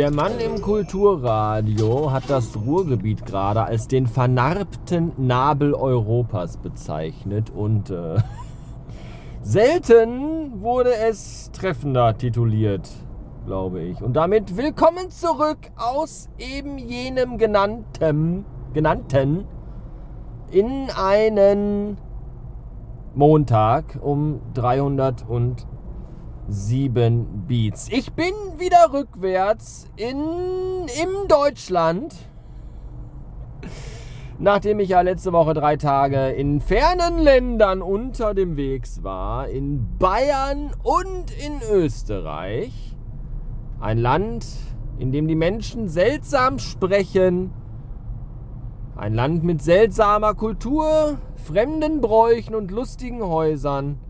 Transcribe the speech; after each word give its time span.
Der 0.00 0.10
Mann 0.10 0.40
im 0.40 0.62
Kulturradio 0.62 2.10
hat 2.10 2.30
das 2.30 2.56
Ruhrgebiet 2.56 3.26
gerade 3.26 3.64
als 3.64 3.86
den 3.86 4.06
vernarbten 4.06 5.12
Nabel 5.18 5.74
Europas 5.74 6.56
bezeichnet 6.56 7.50
und 7.50 7.90
äh, 7.90 8.16
selten 9.42 10.62
wurde 10.62 10.94
es 10.94 11.50
treffender 11.52 12.16
tituliert, 12.16 12.88
glaube 13.44 13.82
ich. 13.82 14.00
Und 14.00 14.14
damit 14.14 14.56
willkommen 14.56 15.10
zurück 15.10 15.58
aus 15.76 16.30
eben 16.38 16.78
jenem 16.78 17.36
genannten, 17.36 18.46
genannten 18.72 19.44
in 20.50 20.88
einen 20.96 21.98
Montag 23.14 23.98
um 24.00 24.40
300 24.54 25.28
und 25.28 25.66
7 26.50 27.44
Beats. 27.46 27.88
Ich 27.90 28.12
bin 28.12 28.34
wieder 28.58 28.92
rückwärts 28.92 29.88
in, 29.96 30.18
im 31.00 31.28
Deutschland. 31.28 32.14
Nachdem 34.38 34.80
ich 34.80 34.88
ja 34.88 35.00
letzte 35.02 35.32
Woche 35.32 35.54
drei 35.54 35.76
Tage 35.76 36.30
in 36.30 36.60
fernen 36.60 37.18
Ländern 37.18 37.82
unter 37.82 38.34
dem 38.34 38.56
Wegs 38.56 39.04
war, 39.04 39.48
in 39.48 39.96
Bayern 39.98 40.72
und 40.82 41.30
in 41.38 41.60
Österreich. 41.70 42.96
Ein 43.78 43.98
Land, 43.98 44.46
in 44.98 45.12
dem 45.12 45.28
die 45.28 45.36
Menschen 45.36 45.88
seltsam 45.88 46.58
sprechen. 46.58 47.52
Ein 48.96 49.14
Land 49.14 49.44
mit 49.44 49.62
seltsamer 49.62 50.34
Kultur, 50.34 51.18
fremden 51.36 52.00
Bräuchen 52.00 52.56
und 52.56 52.72
lustigen 52.72 53.22
Häusern 53.22 54.00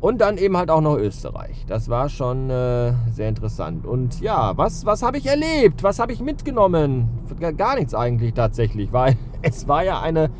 und 0.00 0.20
dann 0.20 0.38
eben 0.38 0.56
halt 0.56 0.70
auch 0.70 0.80
noch 0.80 0.96
Österreich. 0.96 1.64
Das 1.66 1.88
war 1.88 2.08
schon 2.08 2.50
äh, 2.50 2.92
sehr 3.10 3.28
interessant. 3.28 3.86
Und 3.86 4.20
ja, 4.20 4.56
was, 4.56 4.84
was 4.86 5.02
habe 5.02 5.18
ich 5.18 5.26
erlebt? 5.26 5.82
Was 5.82 5.98
habe 5.98 6.12
ich 6.12 6.20
mitgenommen? 6.20 7.08
Gar 7.56 7.76
nichts 7.76 7.94
eigentlich 7.94 8.34
tatsächlich, 8.34 8.92
weil 8.92 9.16
es 9.42 9.68
war 9.68 9.84
ja 9.84 10.00
eine 10.00 10.30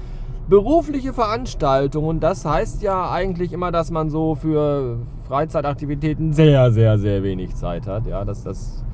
berufliche 0.49 1.13
Veranstaltung 1.13 2.05
und 2.05 2.21
das 2.21 2.45
heißt 2.45 2.83
ja 2.83 3.11
eigentlich 3.11 3.53
immer, 3.53 3.73
dass 3.73 3.91
man 3.91 4.11
so 4.11 4.37
für 4.37 4.99
Freizeitaktivitäten 5.27 6.33
sehr, 6.33 6.71
sehr, 6.71 6.99
sehr 6.99 7.23
wenig 7.25 7.57
Zeit 7.57 7.87
hat. 7.89 8.07
Ja, 8.07 8.25
dass 8.25 8.45
das 8.45 8.85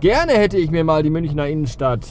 gerne 0.00 0.32
hätte 0.32 0.56
ich 0.56 0.70
mir 0.72 0.82
mal 0.82 1.04
die 1.04 1.10
Münchner 1.10 1.46
Innenstadt 1.46 2.08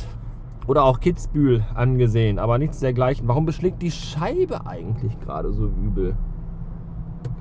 oder 0.67 0.85
auch 0.85 1.01
Kitzbühel 1.01 1.65
angesehen, 1.75 2.39
aber 2.39 2.57
nichts 2.57 2.79
dergleichen. 2.79 3.27
Warum 3.27 3.45
beschlägt 3.45 3.81
die 3.81 3.91
Scheibe 3.91 4.65
eigentlich 4.65 5.19
gerade 5.19 5.51
so 5.51 5.65
übel? 5.65 6.15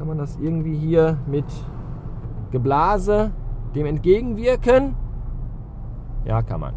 Kann 0.01 0.09
man 0.09 0.17
das 0.17 0.39
irgendwie 0.41 0.79
hier 0.79 1.19
mit 1.27 1.45
Geblase 2.53 3.33
dem 3.75 3.85
entgegenwirken? 3.85 4.97
Ja, 6.25 6.41
kann 6.41 6.61
man. 6.61 6.75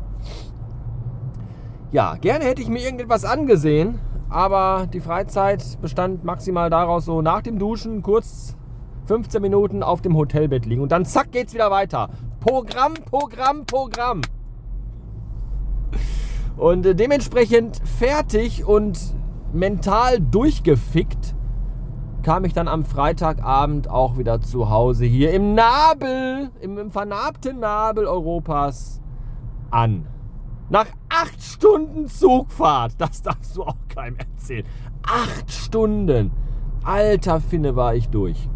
Ja, 1.93 2.15
gerne 2.15 2.43
hätte 2.43 2.61
ich 2.61 2.67
mir 2.67 2.83
irgendetwas 2.83 3.23
angesehen, 3.23 3.97
aber 4.27 4.87
die 4.91 4.99
Freizeit 4.99 5.63
bestand 5.81 6.25
maximal 6.25 6.69
daraus, 6.69 7.05
so 7.05 7.21
nach 7.21 7.41
dem 7.41 7.59
Duschen 7.59 8.01
kurz 8.03 8.57
15 9.05 9.41
Minuten 9.41 9.83
auf 9.83 10.01
dem 10.01 10.17
Hotelbett 10.17 10.65
liegen 10.65 10.81
und 10.81 10.91
dann 10.91 11.05
zack 11.05 11.31
geht's 11.31 11.53
wieder 11.53 11.71
weiter. 11.71 12.09
Programm, 12.41 12.95
Programm, 13.09 13.65
Programm. 13.65 14.19
Und 16.57 16.85
äh, 16.85 16.93
dementsprechend 16.93 17.81
fertig 17.87 18.65
und 18.65 18.99
mental 19.53 20.19
durchgefickt 20.19 21.32
kam 22.23 22.45
ich 22.45 22.53
dann 22.53 22.67
am 22.67 22.85
Freitagabend 22.85 23.89
auch 23.89 24.17
wieder 24.17 24.41
zu 24.41 24.69
Hause 24.69 25.05
hier 25.05 25.31
im 25.33 25.53
Nabel, 25.53 26.49
im, 26.61 26.77
im 26.77 26.89
vernarbten 26.89 27.59
Nabel 27.59 28.05
Europas 28.05 29.01
an. 29.69 30.07
Nach 30.69 30.87
acht 31.09 31.41
Stunden 31.41 32.07
Zugfahrt, 32.07 32.93
das 32.97 33.21
darfst 33.21 33.57
du 33.57 33.63
auch 33.63 33.75
keinem 33.89 34.17
erzählen. 34.17 34.65
Acht 35.03 35.51
Stunden. 35.51 36.31
Alter 36.83 37.41
Finne 37.41 37.75
war 37.75 37.93
ich 37.93 38.09
durch. 38.09 38.49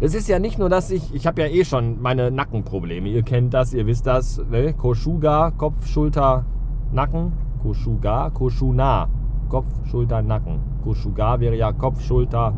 Es 0.00 0.14
ist 0.14 0.28
ja 0.28 0.38
nicht 0.38 0.58
nur, 0.58 0.68
dass 0.68 0.90
ich, 0.90 1.14
ich 1.14 1.26
habe 1.26 1.42
ja 1.42 1.48
eh 1.48 1.64
schon 1.64 2.00
meine 2.00 2.30
Nackenprobleme. 2.30 3.08
Ihr 3.08 3.22
kennt 3.22 3.52
das, 3.52 3.74
ihr 3.74 3.86
wisst 3.86 4.06
das. 4.06 4.40
Ne? 4.50 4.72
Koshuga, 4.72 5.50
Kopf, 5.50 5.86
Schulter, 5.86 6.46
Nacken. 6.92 7.32
Koshuga, 7.62 8.30
Koshuna. 8.30 9.08
Kopf, 9.48 9.66
Schulter, 9.90 10.22
Nacken. 10.22 10.60
Kushuga 10.82 11.40
wäre 11.40 11.56
ja 11.56 11.72
Kopf, 11.72 12.00
Schulter, 12.02 12.54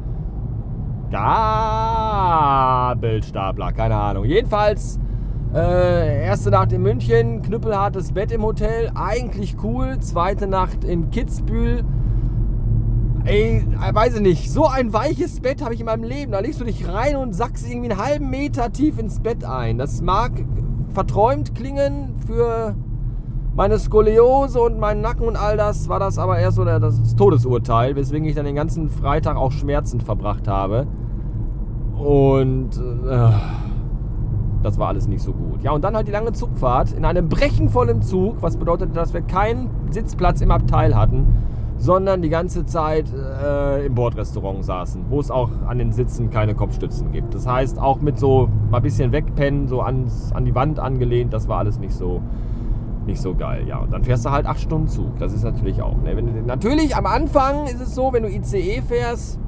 Gabelstapler, 1.10 3.72
keine 3.72 3.96
Ahnung. 3.96 4.24
Jedenfalls, 4.24 5.00
äh, 5.54 6.24
erste 6.24 6.50
Nacht 6.50 6.72
in 6.72 6.82
München, 6.82 7.42
knüppelhartes 7.42 8.12
Bett 8.12 8.30
im 8.30 8.42
Hotel, 8.42 8.92
eigentlich 8.94 9.56
cool. 9.62 9.98
Zweite 10.00 10.46
Nacht 10.46 10.84
in 10.84 11.10
Kitzbühel. 11.10 11.82
Ey, 13.24 13.66
weiß 13.92 14.16
ich 14.16 14.22
nicht, 14.22 14.50
so 14.50 14.66
ein 14.66 14.92
weiches 14.92 15.40
Bett 15.40 15.62
habe 15.62 15.74
ich 15.74 15.80
in 15.80 15.86
meinem 15.86 16.04
Leben. 16.04 16.32
Da 16.32 16.40
legst 16.40 16.60
du 16.60 16.64
dich 16.64 16.88
rein 16.88 17.16
und 17.16 17.34
sackst 17.34 17.68
irgendwie 17.68 17.90
einen 17.90 18.00
halben 18.00 18.30
Meter 18.30 18.72
tief 18.72 18.98
ins 18.98 19.20
Bett 19.20 19.44
ein. 19.44 19.78
Das 19.78 20.00
mag 20.00 20.32
verträumt 20.94 21.54
klingen 21.54 22.14
für 22.26 22.74
meine 23.54 23.78
Skoliose 23.78 24.60
und 24.60 24.78
mein 24.78 25.00
Nacken 25.00 25.26
und 25.26 25.36
all 25.36 25.56
das 25.56 25.88
war 25.88 25.98
das 25.98 26.18
aber 26.18 26.38
eher 26.38 26.52
so 26.52 26.64
das 26.64 27.14
Todesurteil, 27.16 27.96
weswegen 27.96 28.26
ich 28.28 28.34
dann 28.34 28.44
den 28.44 28.54
ganzen 28.54 28.88
Freitag 28.88 29.36
auch 29.36 29.52
schmerzend 29.52 30.02
verbracht 30.02 30.46
habe. 30.48 30.86
Und 31.96 32.70
äh, 32.78 33.30
das 34.62 34.78
war 34.78 34.88
alles 34.88 35.08
nicht 35.08 35.22
so 35.22 35.32
gut. 35.32 35.62
Ja, 35.62 35.72
und 35.72 35.84
dann 35.84 35.96
halt 35.96 36.06
die 36.06 36.12
lange 36.12 36.32
Zugfahrt 36.32 36.92
in 36.92 37.04
einem 37.04 37.28
brechenvollen 37.28 38.02
Zug, 38.02 38.36
was 38.40 38.56
bedeutete, 38.56 38.92
dass 38.92 39.12
wir 39.12 39.22
keinen 39.22 39.70
Sitzplatz 39.90 40.40
im 40.40 40.50
Abteil 40.50 40.94
hatten, 40.94 41.26
sondern 41.76 42.22
die 42.22 42.28
ganze 42.28 42.66
Zeit 42.66 43.06
äh, 43.12 43.86
im 43.86 43.94
Bordrestaurant 43.94 44.64
saßen, 44.64 45.04
wo 45.08 45.18
es 45.18 45.30
auch 45.30 45.50
an 45.66 45.78
den 45.78 45.92
Sitzen 45.92 46.30
keine 46.30 46.54
Kopfstützen 46.54 47.10
gibt. 47.10 47.34
Das 47.34 47.46
heißt, 47.46 47.78
auch 47.78 48.00
mit 48.00 48.18
so 48.18 48.48
mal 48.70 48.78
ein 48.78 48.82
bisschen 48.82 49.12
wegpennen, 49.12 49.66
so 49.66 49.80
ans, 49.80 50.30
an 50.32 50.44
die 50.44 50.54
Wand 50.54 50.78
angelehnt, 50.78 51.32
das 51.32 51.48
war 51.48 51.58
alles 51.58 51.78
nicht 51.78 51.94
so 51.94 52.20
nicht 53.06 53.20
so 53.20 53.34
geil. 53.34 53.66
Ja, 53.66 53.78
und 53.78 53.92
dann 53.92 54.04
fährst 54.04 54.24
du 54.24 54.30
halt 54.30 54.46
acht 54.46 54.60
Stunden 54.60 54.88
Zug. 54.88 55.18
Das 55.18 55.32
ist 55.32 55.44
natürlich 55.44 55.82
auch. 55.82 55.96
Ne? 56.02 56.16
Wenn, 56.16 56.46
natürlich 56.46 56.96
am 56.96 57.06
Anfang 57.06 57.66
ist 57.66 57.80
es 57.80 57.94
so, 57.94 58.12
wenn 58.12 58.22
du 58.22 58.28
ICE 58.28 58.82
fährst, 58.82 59.38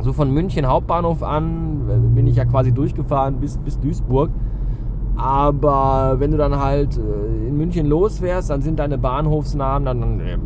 so 0.00 0.12
von 0.12 0.32
München 0.32 0.66
Hauptbahnhof 0.66 1.22
an, 1.22 1.88
äh, 1.88 2.14
bin 2.14 2.26
ich 2.26 2.36
ja 2.36 2.44
quasi 2.44 2.72
durchgefahren 2.72 3.40
bis, 3.40 3.58
bis 3.58 3.78
Duisburg. 3.80 4.30
Aber 5.16 6.16
wenn 6.18 6.30
du 6.30 6.36
dann 6.36 6.60
halt 6.60 6.98
äh, 6.98 7.48
in 7.48 7.56
München 7.56 7.86
losfährst, 7.86 8.50
dann 8.50 8.60
sind 8.60 8.78
deine 8.78 8.98
Bahnhofsnamen 8.98 9.86
dann, 9.86 10.20
äh, 10.20 10.38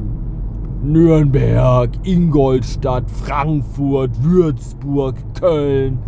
Nürnberg, 0.83 1.91
Ingolstadt, 2.05 3.11
Frankfurt, 3.11 4.11
Würzburg, 4.23 5.15
Köln. 5.39 5.99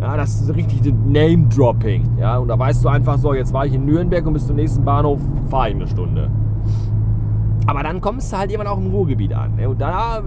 Ja, 0.00 0.16
das 0.16 0.40
ist 0.40 0.54
richtig 0.54 0.82
Name-Dropping. 0.84 2.18
Ja, 2.18 2.38
und 2.38 2.48
da 2.48 2.58
weißt 2.58 2.84
du 2.84 2.88
einfach 2.88 3.18
so, 3.18 3.32
jetzt 3.32 3.52
war 3.52 3.64
ich 3.64 3.72
in 3.72 3.86
Nürnberg 3.86 4.26
und 4.26 4.34
bis 4.34 4.46
zum 4.46 4.56
nächsten 4.56 4.84
Bahnhof 4.84 5.20
fahre 5.48 5.70
ich 5.70 5.74
eine 5.74 5.86
Stunde. 5.86 6.30
Aber 7.66 7.82
dann 7.82 8.00
kommst 8.00 8.32
du 8.32 8.36
halt 8.36 8.50
irgendwann 8.50 8.72
auch 8.72 8.78
im 8.78 8.90
Ruhrgebiet 8.90 9.32
an. 9.32 9.56
Ne? 9.56 9.68
Und 9.68 9.80
da, 9.80 10.22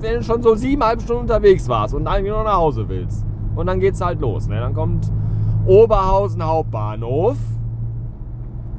wenn 0.00 0.14
du 0.16 0.22
schon 0.22 0.42
so 0.42 0.54
siebeneinhalb 0.54 1.00
Stunden 1.00 1.22
unterwegs 1.22 1.68
warst 1.68 1.94
und 1.94 2.06
eigentlich 2.06 2.32
nur 2.32 2.42
nach 2.44 2.56
Hause 2.56 2.88
willst. 2.88 3.24
Und 3.54 3.66
dann 3.66 3.80
geht's 3.80 4.00
halt 4.00 4.20
los. 4.20 4.48
Ne? 4.48 4.60
Dann 4.60 4.74
kommt 4.74 5.10
Oberhausen 5.66 6.44
Hauptbahnhof. 6.44 7.36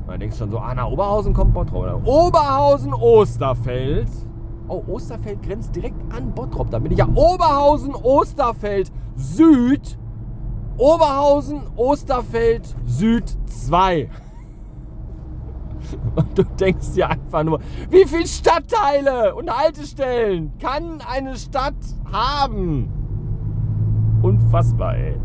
Und 0.02 0.12
dann 0.12 0.20
denkst 0.20 0.38
du 0.38 0.44
schon 0.44 0.52
so, 0.52 0.60
ah, 0.60 0.76
nach 0.76 0.90
Oberhausen 0.90 1.34
kommt 1.34 1.54
Bottrop. 1.54 2.06
Oberhausen 2.06 2.94
Osterfeld. 2.94 4.10
Oh, 4.68 4.84
Osterfeld 4.88 5.42
grenzt 5.42 5.76
direkt 5.76 5.98
an 6.14 6.34
Bottrop. 6.34 6.70
Da 6.70 6.80
bin 6.80 6.92
ich 6.92 7.00
ja 7.00 7.08
Oberhausen 7.08 7.96
Osterfeld 7.96 8.92
Süd. 9.16 9.98
Oberhausen, 10.78 11.62
Osterfeld, 11.76 12.64
Süd 12.86 13.26
2. 13.46 14.10
Und 16.16 16.38
du 16.38 16.44
denkst 16.44 16.94
dir 16.96 17.10
einfach 17.10 17.44
nur, 17.44 17.60
wie 17.90 18.06
viele 18.06 18.26
Stadtteile 18.26 19.36
und 19.36 19.56
Haltestellen 19.56 20.58
kann 20.58 21.02
eine 21.02 21.36
Stadt 21.36 21.76
haben? 22.12 22.90
Unfassbar, 24.22 24.96
ey. 24.96 25.18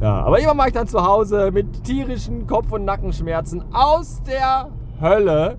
Ja, 0.00 0.24
aber 0.24 0.40
immer 0.40 0.54
mache 0.54 0.68
ich 0.68 0.74
dann 0.74 0.88
zu 0.88 1.04
Hause 1.04 1.50
mit 1.52 1.84
tierischen 1.84 2.46
Kopf- 2.46 2.72
und 2.72 2.84
Nackenschmerzen 2.84 3.64
aus 3.72 4.22
der 4.24 4.68
Hölle 5.00 5.58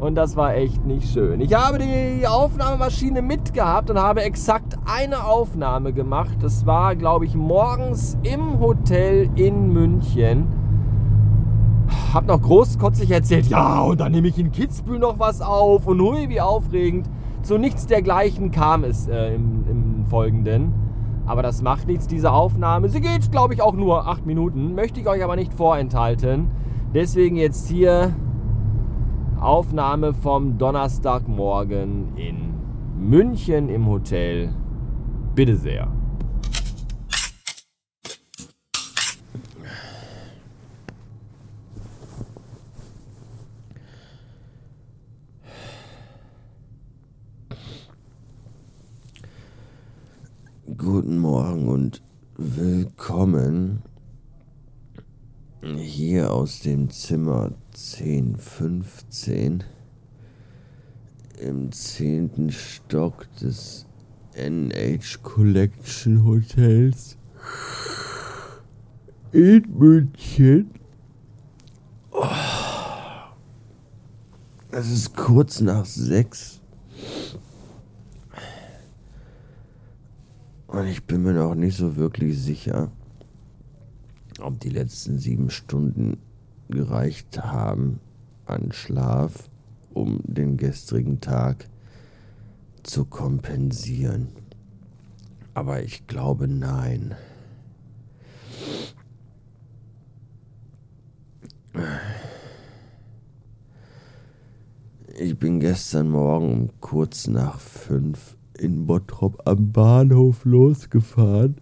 und 0.00 0.14
das 0.14 0.34
war 0.34 0.54
echt 0.54 0.84
nicht 0.86 1.12
schön. 1.12 1.42
Ich 1.42 1.52
habe 1.52 1.78
die 1.78 2.26
Aufnahmemaschine 2.26 3.20
mitgehabt 3.20 3.90
und 3.90 3.98
habe 3.98 4.22
exakt 4.22 4.69
eine 4.84 5.24
Aufnahme 5.24 5.92
gemacht. 5.92 6.36
Das 6.40 6.66
war, 6.66 6.96
glaube 6.96 7.24
ich, 7.24 7.34
morgens 7.34 8.16
im 8.22 8.60
Hotel 8.60 9.28
in 9.34 9.72
München. 9.72 10.46
Hab 12.12 12.26
noch 12.26 12.40
großkotzig 12.40 13.10
erzählt, 13.10 13.46
ja, 13.46 13.80
und 13.82 14.00
dann 14.00 14.12
nehme 14.12 14.28
ich 14.28 14.38
in 14.38 14.52
Kitzbühel 14.52 14.98
noch 14.98 15.18
was 15.18 15.40
auf 15.40 15.86
und 15.86 16.00
hui, 16.00 16.28
wie 16.28 16.40
aufregend. 16.40 17.08
Zu 17.42 17.58
nichts 17.58 17.86
dergleichen 17.86 18.50
kam 18.50 18.84
es 18.84 19.08
äh, 19.08 19.34
im, 19.34 19.64
im 19.68 20.04
Folgenden. 20.06 20.72
Aber 21.26 21.42
das 21.42 21.62
macht 21.62 21.86
nichts, 21.86 22.06
diese 22.06 22.32
Aufnahme. 22.32 22.88
Sie 22.88 23.00
geht, 23.00 23.30
glaube 23.30 23.54
ich, 23.54 23.62
auch 23.62 23.74
nur 23.74 24.06
acht 24.06 24.26
Minuten. 24.26 24.74
Möchte 24.74 25.00
ich 25.00 25.08
euch 25.08 25.22
aber 25.22 25.36
nicht 25.36 25.54
vorenthalten. 25.54 26.50
Deswegen 26.92 27.36
jetzt 27.36 27.68
hier 27.68 28.14
Aufnahme 29.40 30.12
vom 30.12 30.58
Donnerstagmorgen 30.58 32.16
in 32.16 32.54
München 32.98 33.68
im 33.68 33.86
Hotel. 33.86 34.50
Bitte 35.32 35.56
sehr. 35.56 35.90
Guten 50.76 51.18
Morgen 51.18 51.68
und 51.68 52.02
willkommen 52.36 53.82
hier 55.62 56.32
aus 56.32 56.60
dem 56.60 56.90
Zimmer 56.90 57.52
1015 57.72 59.62
im 61.38 61.70
zehnten 61.70 62.50
Stock 62.50 63.26
des 63.36 63.86
NH 64.40 65.22
Collection 65.22 66.24
Hotels 66.24 67.18
in 69.32 69.64
München. 69.76 70.70
Oh. 72.10 72.26
Es 74.70 74.90
ist 74.90 75.14
kurz 75.14 75.60
nach 75.60 75.84
sechs. 75.84 76.60
Und 80.68 80.86
ich 80.86 81.04
bin 81.04 81.22
mir 81.22 81.34
noch 81.34 81.54
nicht 81.54 81.76
so 81.76 81.96
wirklich 81.96 82.38
sicher, 82.38 82.90
ob 84.40 84.58
die 84.60 84.70
letzten 84.70 85.18
sieben 85.18 85.50
Stunden 85.50 86.16
gereicht 86.70 87.42
haben 87.42 88.00
an 88.46 88.72
Schlaf, 88.72 89.50
um 89.92 90.20
den 90.24 90.56
gestrigen 90.56 91.20
Tag 91.20 91.68
zu 92.82 93.04
kompensieren. 93.04 94.28
Aber 95.54 95.82
ich 95.82 96.06
glaube 96.06 96.48
nein. 96.48 97.14
Ich 105.18 105.38
bin 105.38 105.60
gestern 105.60 106.10
Morgen 106.10 106.52
um 106.52 106.70
kurz 106.80 107.26
nach 107.26 107.60
fünf 107.60 108.36
in 108.58 108.86
Bottrop 108.86 109.46
am 109.46 109.72
Bahnhof 109.72 110.44
losgefahren. 110.44 111.56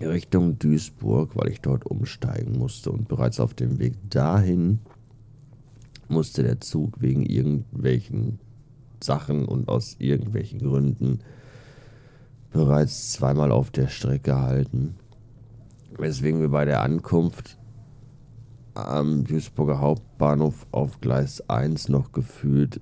Richtung 0.00 0.58
Duisburg, 0.58 1.36
weil 1.36 1.50
ich 1.50 1.60
dort 1.60 1.86
umsteigen 1.86 2.58
musste 2.58 2.90
und 2.90 3.08
bereits 3.08 3.40
auf 3.40 3.54
dem 3.54 3.78
Weg 3.78 3.94
dahin 4.10 4.80
musste 6.08 6.42
der 6.42 6.60
Zug 6.60 7.00
wegen 7.00 7.24
irgendwelchen 7.24 8.38
Sachen 9.02 9.44
und 9.46 9.68
aus 9.68 9.96
irgendwelchen 9.98 10.60
Gründen 10.60 11.20
bereits 12.52 13.12
zweimal 13.12 13.50
auf 13.50 13.70
der 13.70 13.88
Strecke 13.88 14.36
halten. 14.40 14.94
Weswegen 15.98 16.40
wir 16.40 16.48
bei 16.48 16.64
der 16.64 16.82
Ankunft 16.82 17.58
am 18.74 19.24
Duisburger 19.24 19.80
Hauptbahnhof 19.80 20.66
auf 20.70 21.00
Gleis 21.00 21.48
1 21.48 21.88
noch 21.88 22.12
gefühlt 22.12 22.80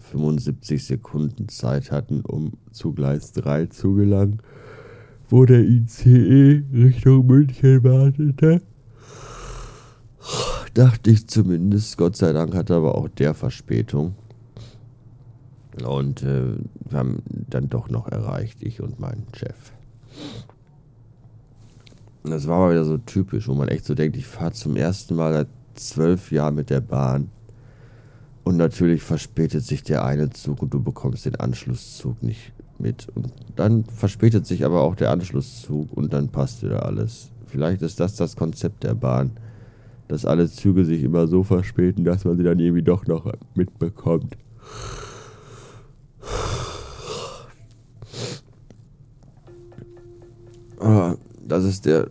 75 0.00 0.84
Sekunden 0.84 1.48
Zeit 1.48 1.90
hatten, 1.90 2.20
um 2.22 2.52
zu 2.70 2.92
Gleis 2.92 3.32
3 3.32 3.66
zu 3.66 3.94
gelangen, 3.94 4.40
wo 5.28 5.44
der 5.44 5.60
ICE 5.60 6.62
Richtung 6.72 7.26
München 7.26 7.82
wartete. 7.82 8.62
Dachte 10.74 11.10
ich 11.10 11.26
zumindest. 11.26 11.96
Gott 11.96 12.16
sei 12.16 12.32
Dank 12.32 12.54
hatte 12.54 12.74
aber 12.74 12.96
auch 12.96 13.08
der 13.08 13.34
Verspätung. 13.34 14.14
Und 15.84 16.22
äh, 16.22 16.56
wir 16.88 16.98
haben 16.98 17.22
dann 17.26 17.68
doch 17.68 17.88
noch 17.88 18.08
erreicht, 18.08 18.62
ich 18.62 18.80
und 18.80 18.98
mein 18.98 19.24
Chef. 19.34 19.72
Das 22.24 22.48
war 22.48 22.58
mal 22.58 22.72
wieder 22.72 22.84
so 22.84 22.98
typisch, 22.98 23.46
wo 23.46 23.54
man 23.54 23.68
echt 23.68 23.84
so 23.84 23.94
denkt, 23.94 24.16
ich 24.16 24.26
fahre 24.26 24.52
zum 24.52 24.76
ersten 24.76 25.14
Mal 25.14 25.32
seit 25.32 25.48
zwölf 25.74 26.32
Jahren 26.32 26.54
mit 26.54 26.70
der 26.70 26.80
Bahn. 26.80 27.30
Und 28.42 28.56
natürlich 28.56 29.02
verspätet 29.02 29.64
sich 29.64 29.82
der 29.82 30.04
eine 30.04 30.30
Zug 30.30 30.62
und 30.62 30.72
du 30.72 30.82
bekommst 30.82 31.26
den 31.26 31.36
Anschlusszug 31.36 32.22
nicht 32.22 32.52
mit. 32.80 33.08
Und 33.14 33.32
dann 33.56 33.84
verspätet 33.84 34.46
sich 34.46 34.64
aber 34.64 34.82
auch 34.82 34.94
der 34.94 35.10
Anschlusszug 35.10 35.92
und 35.92 36.12
dann 36.12 36.28
passt 36.28 36.62
wieder 36.62 36.84
alles. 36.84 37.30
Vielleicht 37.46 37.82
ist 37.82 38.00
das 38.00 38.16
das 38.16 38.36
Konzept 38.36 38.84
der 38.84 38.94
Bahn, 38.94 39.32
dass 40.08 40.24
alle 40.24 40.50
Züge 40.50 40.84
sich 40.84 41.02
immer 41.02 41.26
so 41.26 41.42
verspäten, 41.42 42.04
dass 42.04 42.24
man 42.24 42.36
sie 42.36 42.44
dann 42.44 42.58
irgendwie 42.58 42.82
doch 42.82 43.06
noch 43.06 43.32
mitbekommt. 43.54 44.36
Ah, 50.78 51.14
das 51.46 51.64
ist 51.64 51.86
der 51.86 52.10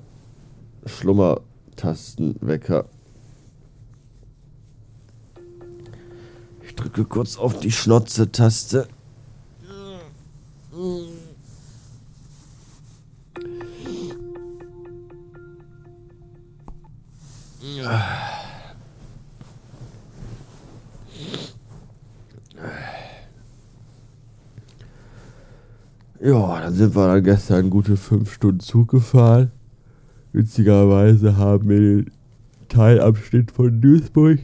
Schlummertastenwecker. 0.85 2.85
Ich 6.63 6.75
drücke 6.75 7.05
kurz 7.05 7.37
auf 7.37 7.59
die 7.59 7.71
Schnotze-Taste. 7.71 8.87
Ja, 26.25 26.59
dann 26.59 26.73
sind 26.73 26.95
wir 26.95 27.05
dann 27.05 27.23
gestern 27.23 27.69
gute 27.69 27.97
fünf 27.97 28.33
Stunden 28.33 28.59
Zug 28.59 28.89
gefahren. 28.89 29.51
Witzigerweise 30.33 31.37
haben 31.37 31.69
wir 31.69 31.79
den 31.79 32.11
Teilabschnitt 32.67 33.51
von 33.51 33.79
Duisburg 33.79 34.39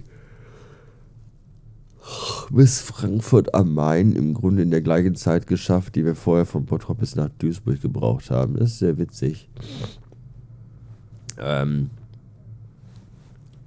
bis 2.51 2.81
Frankfurt 2.81 3.55
am 3.55 3.73
Main 3.73 4.11
im 4.11 4.35
Grunde 4.35 4.61
in 4.61 4.69
der 4.69 4.81
gleichen 4.81 5.15
Zeit 5.15 5.47
geschafft, 5.47 5.95
die 5.95 6.05
wir 6.05 6.13
vorher 6.13 6.45
von 6.45 6.65
Bottrop 6.65 6.99
bis 6.99 7.15
nach 7.15 7.29
Duisburg 7.39 7.81
gebraucht 7.81 8.29
haben. 8.29 8.57
Das 8.57 8.73
ist 8.73 8.79
sehr 8.79 8.99
witzig. 8.99 9.49
Ähm, 11.39 11.89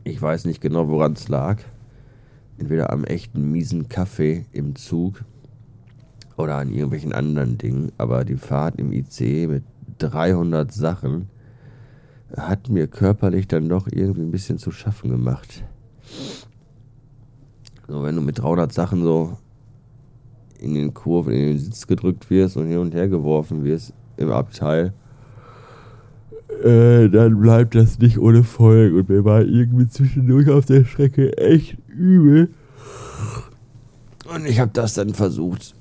ich 0.04 0.22
weiß 0.22 0.44
nicht 0.44 0.60
genau, 0.60 0.86
woran 0.86 1.14
es 1.14 1.26
lag. 1.26 1.62
Entweder 2.58 2.92
am 2.92 3.02
echten 3.02 3.50
miesen 3.50 3.88
Kaffee 3.88 4.46
im 4.52 4.76
Zug 4.76 5.24
oder 6.36 6.56
an 6.56 6.70
irgendwelchen 6.70 7.12
anderen 7.12 7.58
Dingen. 7.58 7.92
Aber 7.98 8.24
die 8.24 8.36
Fahrt 8.36 8.78
im 8.78 8.92
ICE 8.92 9.46
mit 9.46 9.64
300 9.98 10.72
Sachen 10.72 11.28
hat 12.36 12.68
mir 12.68 12.86
körperlich 12.86 13.46
dann 13.46 13.68
doch 13.68 13.86
irgendwie 13.90 14.22
ein 14.22 14.30
bisschen 14.30 14.58
zu 14.58 14.70
schaffen 14.70 15.10
gemacht. 15.10 15.64
So, 17.86 18.02
wenn 18.02 18.16
du 18.16 18.22
mit 18.22 18.38
300 18.38 18.72
Sachen 18.72 19.02
so 19.02 19.36
in 20.58 20.74
den 20.74 20.94
Kurven, 20.94 21.32
in 21.32 21.48
den 21.48 21.58
Sitz 21.58 21.86
gedrückt 21.86 22.30
wirst 22.30 22.56
und 22.56 22.66
hin 22.66 22.78
und 22.78 22.94
her 22.94 23.08
geworfen 23.08 23.64
wirst 23.64 23.92
im 24.16 24.30
Abteil, 24.30 24.94
äh, 26.62 27.08
dann 27.08 27.40
bleibt 27.40 27.74
das 27.74 27.98
nicht 27.98 28.18
ohne 28.18 28.42
Folge. 28.42 28.98
Und 28.98 29.08
mir 29.08 29.24
war 29.24 29.42
irgendwie 29.42 29.88
zwischendurch 29.88 30.48
auf 30.48 30.64
der 30.64 30.84
Strecke 30.84 31.36
echt 31.36 31.76
übel. 31.88 32.48
Und 34.34 34.46
ich 34.46 34.58
habe 34.58 34.70
das 34.72 34.94
dann 34.94 35.12
versucht 35.12 35.74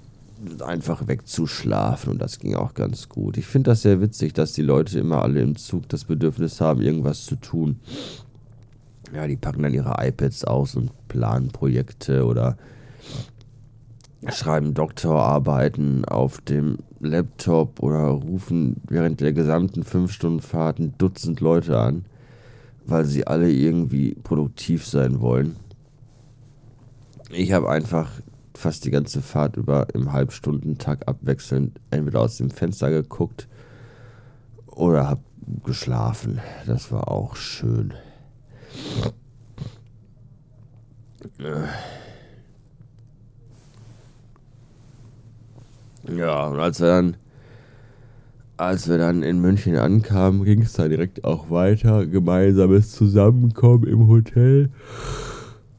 einfach 0.62 1.07
wegzuschlafen 1.07 2.12
und 2.12 2.21
das 2.21 2.39
ging 2.39 2.55
auch 2.55 2.73
ganz 2.73 3.09
gut. 3.09 3.38
Ich 3.38 3.45
finde 3.45 3.71
das 3.71 3.81
sehr 3.81 4.01
witzig, 4.01 4.33
dass 4.33 4.53
die 4.53 4.62
Leute 4.62 5.00
immer 5.00 5.21
alle 5.21 5.41
im 5.41 5.55
Zug 5.55 5.89
das 5.89 6.05
Bedürfnis 6.05 6.62
haben, 6.62 6.81
irgendwas 6.81 7.25
zu 7.25 7.35
tun. 7.35 7.79
Ja, 9.13 9.27
die 9.27 9.35
packen 9.35 9.63
dann 9.63 9.73
ihre 9.73 9.95
iPads 10.00 10.43
aus 10.45 10.75
und 10.75 10.91
planen 11.07 11.50
Projekte 11.50 12.25
oder 12.25 12.57
schreiben 14.29 14.73
Doktorarbeiten 14.73 16.05
auf 16.05 16.39
dem 16.41 16.77
Laptop 17.00 17.81
oder 17.81 18.05
rufen 18.05 18.77
während 18.88 19.19
der 19.19 19.33
gesamten 19.33 19.83
5-Stunden-Fahrt 19.83 20.79
ein 20.79 20.93
Dutzend 20.97 21.41
Leute 21.41 21.77
an, 21.77 22.05
weil 22.85 23.05
sie 23.05 23.27
alle 23.27 23.51
irgendwie 23.51 24.15
produktiv 24.15 24.88
sein 24.88 25.19
wollen. 25.19 25.55
Ich 27.29 27.51
habe 27.51 27.69
einfach 27.69 28.12
fast 28.55 28.86
die 28.86 28.91
ganze 28.91 29.22
Fahrt 29.22 29.57
über 29.57 29.88
im 29.93 30.13
Halbstundentag 30.13 31.07
abwechselnd 31.07 31.79
entweder 31.91 32.22
aus 32.22 32.38
dem 32.38 32.50
Fenster 32.50 32.89
geguckt 32.89 33.48
oder 34.67 35.10
hab 35.10 35.19
geschlafen. 35.63 36.39
Das 36.65 36.91
war 36.91 37.10
auch 37.10 37.36
schön. 37.36 37.93
Ja, 46.15 46.48
und 46.48 46.60
als 46.60 46.79
wir 46.79 46.88
dann, 46.88 47.17
als 48.57 48.88
wir 48.88 48.98
dann 48.98 49.24
in 49.24 49.39
München 49.39 49.77
ankamen, 49.77 50.43
ging 50.43 50.62
es 50.62 50.74
da 50.74 50.88
direkt 50.88 51.24
auch 51.24 51.50
weiter. 51.50 52.05
Gemeinsames 52.05 52.91
Zusammenkommen 52.91 53.88
im 53.88 54.07
Hotel. 54.07 54.69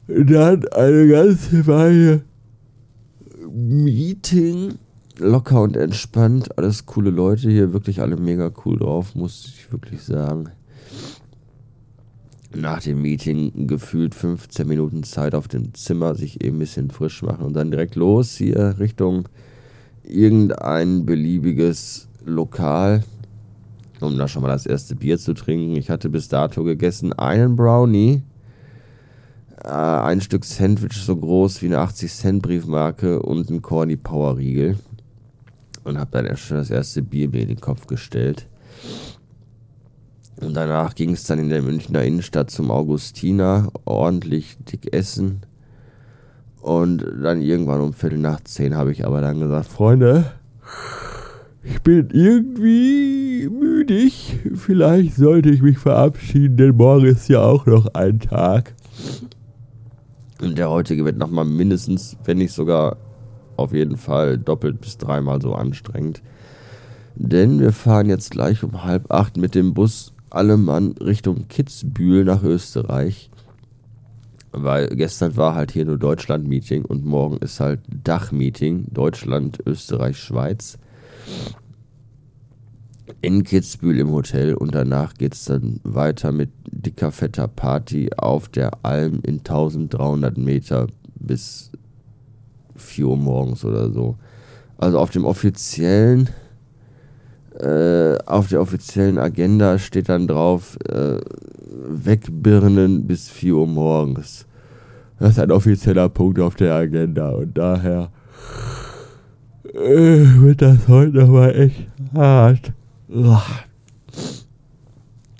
Dann 0.07 0.67
eine 0.69 1.07
ganze 1.07 1.65
Weile 1.67 2.23
Meeting. 3.55 4.73
Locker 5.17 5.61
und 5.61 5.77
entspannt. 5.77 6.57
Alles 6.57 6.85
coole 6.85 7.09
Leute 7.09 7.49
hier. 7.49 7.71
Wirklich 7.71 8.01
alle 8.01 8.17
mega 8.17 8.51
cool 8.65 8.77
drauf, 8.77 9.15
muss 9.15 9.45
ich 9.47 9.71
wirklich 9.71 10.03
sagen. 10.03 10.49
Nach 12.53 12.81
dem 12.81 13.01
Meeting 13.01 13.67
gefühlt 13.67 14.13
15 14.13 14.67
Minuten 14.67 15.03
Zeit 15.03 15.35
auf 15.35 15.47
dem 15.47 15.73
Zimmer, 15.73 16.15
sich 16.15 16.43
eben 16.43 16.57
ein 16.57 16.59
bisschen 16.59 16.89
frisch 16.89 17.21
machen 17.21 17.45
und 17.45 17.53
dann 17.53 17.71
direkt 17.71 17.95
los 17.95 18.35
hier 18.35 18.75
Richtung 18.79 19.27
irgendein 20.03 21.05
beliebiges 21.05 22.07
Lokal, 22.25 23.03
um 23.99 24.17
da 24.17 24.27
schon 24.27 24.41
mal 24.41 24.49
das 24.49 24.65
erste 24.65 24.95
Bier 24.95 25.17
zu 25.17 25.33
trinken. 25.33 25.75
Ich 25.75 25.89
hatte 25.89 26.09
bis 26.09 26.27
dato 26.27 26.63
gegessen 26.63 27.13
einen 27.13 27.55
Brownie, 27.55 28.21
ein 29.65 30.21
Stück 30.21 30.45
Sandwich 30.45 30.97
so 30.97 31.15
groß 31.15 31.61
wie 31.61 31.67
eine 31.67 31.79
80-Cent-Briefmarke 31.79 33.21
und 33.21 33.49
ein 33.49 33.61
Corny 33.61 33.97
Power 33.97 34.37
Riegel. 34.37 34.77
Und 35.83 35.97
habe 35.99 36.11
dann 36.11 36.25
erst 36.25 36.43
schon 36.43 36.57
das 36.57 36.71
erste 36.71 37.01
Bier 37.01 37.29
mir 37.29 37.41
in 37.41 37.49
den 37.49 37.61
Kopf 37.61 37.87
gestellt. 37.87 38.47
Und 40.41 40.53
danach 40.55 40.95
ging 40.95 41.11
es 41.11 41.23
dann 41.23 41.39
in 41.39 41.49
der 41.49 41.61
Münchner 41.61 42.03
Innenstadt 42.03 42.51
zum 42.51 42.71
Augustiner, 42.71 43.71
ordentlich 43.85 44.57
dick 44.69 44.93
essen. 44.93 45.41
Und 46.61 47.05
dann 47.21 47.41
irgendwann 47.41 47.81
um 47.81 47.93
Viertel 47.93 48.19
nach 48.19 48.41
zehn 48.43 48.75
habe 48.75 48.91
ich 48.91 49.05
aber 49.05 49.21
dann 49.21 49.39
gesagt, 49.39 49.67
Freunde, 49.67 50.31
ich 51.63 51.81
bin 51.81 52.09
irgendwie 52.11 53.49
müdig. 53.49 54.39
Vielleicht 54.55 55.15
sollte 55.15 55.49
ich 55.49 55.61
mich 55.61 55.77
verabschieden, 55.77 56.57
denn 56.57 56.75
morgen 56.75 57.05
ist 57.05 57.29
ja 57.29 57.41
auch 57.41 57.65
noch 57.65 57.93
ein 57.93 58.19
Tag. 58.19 58.74
Und 60.41 60.57
der 60.57 60.69
heutige 60.69 61.05
wird 61.05 61.17
nochmal 61.17 61.45
mindestens, 61.45 62.17
wenn 62.25 62.37
nicht 62.37 62.53
sogar 62.53 62.97
auf 63.57 63.73
jeden 63.73 63.97
Fall 63.97 64.37
doppelt 64.37 64.81
bis 64.81 64.97
dreimal 64.97 65.41
so 65.41 65.53
anstrengend. 65.53 66.21
Denn 67.15 67.59
wir 67.59 67.71
fahren 67.71 68.09
jetzt 68.09 68.31
gleich 68.31 68.63
um 68.63 68.83
halb 68.83 69.11
acht 69.11 69.37
mit 69.37 69.55
dem 69.55 69.73
Bus 69.73 70.13
alle 70.29 70.57
Mann 70.57 70.91
Richtung 70.93 71.47
Kitzbühel 71.47 72.25
nach 72.25 72.43
Österreich. 72.43 73.29
Weil 74.51 74.89
gestern 74.89 75.37
war 75.37 75.55
halt 75.55 75.71
hier 75.71 75.85
nur 75.85 75.97
Deutschland-Meeting 75.97 76.85
und 76.85 77.05
morgen 77.05 77.37
ist 77.37 77.59
halt 77.59 77.81
Dach-Meeting. 78.03 78.87
Deutschland, 78.91 79.59
Österreich, 79.65 80.17
Schweiz. 80.17 80.77
In 83.25 83.43
Kitzbühel 83.43 84.01
im 84.01 84.11
Hotel 84.11 84.53
und 84.53 84.75
danach 84.75 85.15
geht 85.15 85.33
es 85.33 85.45
dann 85.45 85.79
weiter 85.83 86.31
mit 86.31 86.51
dicker, 86.71 87.11
fetter 87.11 87.47
Party 87.47 88.11
auf 88.15 88.49
der 88.49 88.71
Alm 88.83 89.21
in 89.23 89.39
1300 89.39 90.37
Meter 90.37 90.85
bis 91.15 91.71
4 92.75 93.07
Uhr 93.07 93.17
morgens 93.17 93.65
oder 93.65 93.89
so. 93.91 94.15
Also 94.77 94.99
auf 94.99 95.09
dem 95.09 95.25
offiziellen 95.25 96.29
äh, 97.59 98.17
auf 98.27 98.49
der 98.49 98.61
offiziellen 98.61 99.17
Agenda 99.17 99.79
steht 99.79 100.09
dann 100.09 100.27
drauf, 100.27 100.77
äh, 100.87 101.17
wegbirnen 101.87 103.07
bis 103.07 103.29
4 103.29 103.55
Uhr 103.55 103.67
morgens. 103.67 104.45
Das 105.17 105.31
ist 105.31 105.39
ein 105.39 105.49
offizieller 105.49 106.09
Punkt 106.09 106.39
auf 106.39 106.53
der 106.53 106.75
Agenda 106.75 107.29
und 107.29 107.57
daher 107.57 108.11
äh, 109.73 110.25
wird 110.41 110.61
das 110.61 110.87
heute 110.87 111.17
nochmal 111.17 111.55
echt 111.55 111.87
hart. 112.13 112.71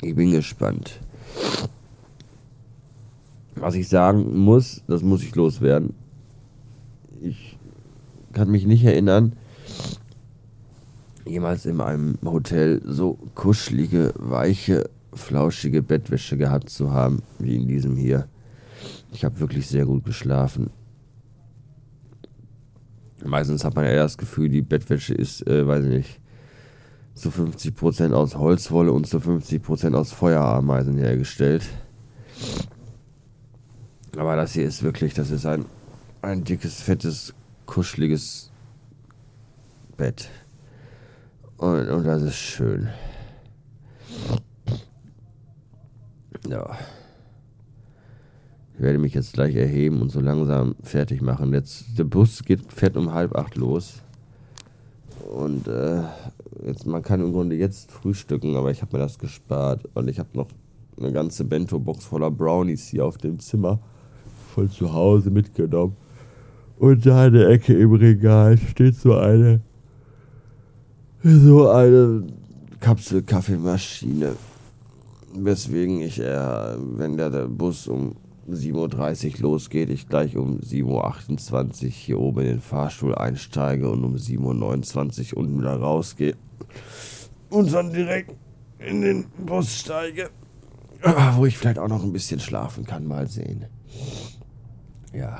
Ich 0.01 0.15
bin 0.15 0.32
gespannt. 0.32 1.01
Was 3.55 3.75
ich 3.75 3.89
sagen 3.89 4.38
muss, 4.38 4.82
das 4.88 5.01
muss 5.01 5.22
ich 5.22 5.36
loswerden. 5.36 5.94
Ich 7.22 7.58
kann 8.32 8.50
mich 8.50 8.65
nicht 8.65 8.86
erinnern, 8.86 9.34
jemals 11.25 11.65
in 11.65 11.82
einem 11.82 12.17
Hotel 12.24 12.82
so 12.86 13.17
kuschelige, 13.36 14.13
weiche, 14.15 14.89
flauschige 15.13 15.82
Bettwäsche 15.82 16.38
gehabt 16.38 16.70
zu 16.70 16.94
haben 16.94 17.24
wie 17.39 17.58
in 17.58 17.67
diesem 17.67 17.98
hier. 17.98 18.29
Ich 19.12 19.25
habe 19.25 19.38
wirklich 19.41 19.67
sehr 19.67 19.86
gut 19.86 20.05
geschlafen. 20.05 20.70
Meistens 23.25 23.65
hat 23.65 23.75
man 23.75 23.84
ja 23.84 23.96
das 23.96 24.17
Gefühl, 24.17 24.48
die 24.48 24.62
Bettwäsche 24.62 25.13
ist, 25.13 25.46
äh, 25.46 25.67
weiß 25.67 25.84
ich 25.84 25.91
nicht, 25.91 26.20
zu 27.15 27.29
50% 27.29 28.13
aus 28.13 28.36
Holzwolle 28.36 28.91
und 28.91 29.07
zu 29.07 29.17
50% 29.17 29.95
aus 29.95 30.12
Feuerameisen 30.12 30.98
hergestellt. 30.98 31.63
Aber 34.17 34.36
das 34.36 34.53
hier 34.53 34.65
ist 34.65 34.84
wirklich, 34.84 35.13
das 35.13 35.31
ist 35.31 35.45
ein, 35.45 35.65
ein 36.22 36.43
dickes, 36.43 36.81
fettes, 36.81 37.34
kuscheliges 37.65 38.51
Bett. 39.98 40.29
Und, 41.57 41.88
und 41.89 42.03
das 42.05 42.22
ist 42.22 42.36
schön. 42.36 42.89
Ja. 46.48 46.77
Ich 48.74 48.81
werde 48.81 49.00
mich 49.00 49.13
jetzt 49.13 49.34
gleich 49.34 49.55
erheben 49.55 50.01
und 50.01 50.10
so 50.10 50.19
langsam 50.19 50.75
fertig 50.84 51.22
machen. 51.22 51.53
Jetzt, 51.53 51.98
der 51.98 52.03
Bus 52.03 52.43
geht, 52.43 52.74
fährt 52.74 52.98
um 52.98 53.13
halb 53.13 53.36
acht 53.36 53.55
los. 53.55 54.01
Und 55.34 55.67
äh, 55.67 56.03
jetzt, 56.65 56.86
man 56.86 57.01
kann 57.01 57.22
im 57.22 57.31
Grunde 57.31 57.55
jetzt 57.55 57.91
frühstücken, 57.91 58.55
aber 58.55 58.72
ich 58.72 58.81
habe 58.81 58.98
mir 58.98 59.03
das 59.03 59.19
gespart. 59.19 59.88
Und 59.93 60.10
ich 60.10 60.19
habe 60.19 60.29
noch 60.34 60.48
eine 60.98 61.12
ganze 61.12 61.43
Bento-Box 61.43 62.05
voller 62.05 62.31
Brownies 62.31 62.88
hier 62.88 63.05
auf 63.05 63.17
dem 63.17 63.39
Zimmer 63.39 63.79
von 64.53 64.69
zu 64.69 64.93
Hause 64.93 65.29
mitgenommen. 65.29 65.95
Und 66.77 67.05
da 67.05 67.27
in 67.27 67.34
der 67.34 67.50
Ecke 67.50 67.74
im 67.74 67.93
Regal 67.93 68.57
steht 68.57 68.95
so 68.95 69.13
eine 69.15 69.62
so 71.24 71.69
eine 71.69 72.24
Kapselkaffeemaschine. 72.79 74.34
Weswegen 75.34 76.01
ich 76.01 76.19
eher, 76.19 76.77
wenn 76.79 77.17
der, 77.17 77.29
der 77.29 77.48
Bus 77.48 77.88
um 77.88 78.15
7.30 78.50 79.38
Uhr 79.38 79.41
losgeht, 79.41 79.89
ich 79.89 80.07
gleich 80.07 80.38
um 80.38 80.60
7.28 80.60 81.86
Uhr 81.86 81.89
hier 81.89 82.19
oben 82.19 82.41
in 82.41 82.48
den 82.48 82.62
Fahrstuhl 82.62 83.15
einsteige 83.15 83.89
und 83.89 84.03
um 84.03 84.15
7.29 84.15 85.34
Uhr 85.34 85.39
unten 85.39 85.60
wieder 85.60 85.75
rausgehe 85.75 86.36
und 87.50 87.72
dann 87.74 87.92
direkt 87.94 88.32
in 88.80 89.02
den 89.02 89.26
Bus 89.46 89.80
steige, 89.80 90.30
wo 91.36 91.46
ich 91.46 91.58
vielleicht 91.58 91.80
auch 91.80 91.88
noch 91.88 92.04
ein 92.04 92.14
bisschen 92.14 92.40
schlafen 92.40 92.86
kann, 92.86 93.06
mal 93.06 93.28
sehen. 93.28 93.66
Ja. 95.14 95.40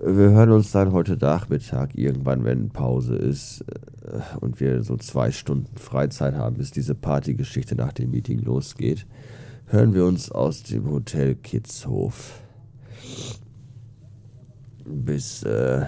Wir 0.00 0.30
hören 0.30 0.52
uns 0.52 0.70
dann 0.70 0.92
heute 0.92 1.16
Nachmittag 1.16 1.96
irgendwann, 1.96 2.44
wenn 2.44 2.70
Pause 2.70 3.16
ist 3.16 3.64
äh, 4.04 4.20
und 4.38 4.60
wir 4.60 4.84
so 4.84 4.96
zwei 4.96 5.32
Stunden 5.32 5.76
Freizeit 5.76 6.34
haben, 6.34 6.56
bis 6.56 6.70
diese 6.70 6.94
Partygeschichte 6.94 7.74
nach 7.74 7.92
dem 7.92 8.12
Meeting 8.12 8.38
losgeht, 8.38 9.06
hören 9.66 9.94
wir 9.94 10.04
uns 10.04 10.30
aus 10.30 10.62
dem 10.62 10.88
Hotel 10.88 11.34
Kitzhof. 11.34 12.40
Bis 14.84 15.42
äh, 15.42 15.84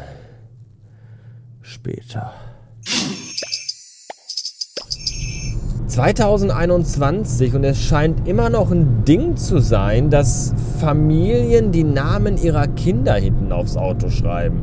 später. 1.62 2.34
2021 5.90 7.54
und 7.56 7.64
es 7.64 7.82
scheint 7.82 8.28
immer 8.28 8.48
noch 8.48 8.70
ein 8.70 9.04
Ding 9.04 9.36
zu 9.36 9.58
sein, 9.58 10.08
dass 10.08 10.54
Familien 10.78 11.72
die 11.72 11.82
Namen 11.82 12.36
ihrer 12.36 12.68
Kinder 12.68 13.14
hinten 13.14 13.50
aufs 13.50 13.76
Auto 13.76 14.08
schreiben. 14.08 14.62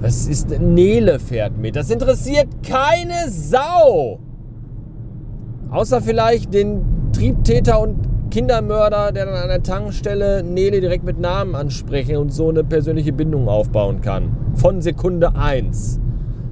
Was 0.00 0.26
ist 0.26 0.58
Nele 0.58 1.18
fährt 1.18 1.58
mit? 1.58 1.76
Das 1.76 1.90
interessiert 1.90 2.48
keine 2.66 3.28
Sau. 3.28 4.20
Außer 5.70 6.00
vielleicht 6.00 6.54
den 6.54 6.80
Triebtäter 7.12 7.78
und 7.78 7.96
Kindermörder, 8.30 9.12
der 9.12 9.26
dann 9.26 9.34
an 9.34 9.48
der 9.48 9.62
Tankstelle 9.62 10.42
Nele 10.42 10.80
direkt 10.80 11.04
mit 11.04 11.20
Namen 11.20 11.54
ansprechen 11.54 12.16
und 12.16 12.32
so 12.32 12.48
eine 12.48 12.64
persönliche 12.64 13.12
Bindung 13.12 13.48
aufbauen 13.48 14.00
kann. 14.00 14.34
Von 14.54 14.80
Sekunde 14.80 15.36
1. 15.36 16.00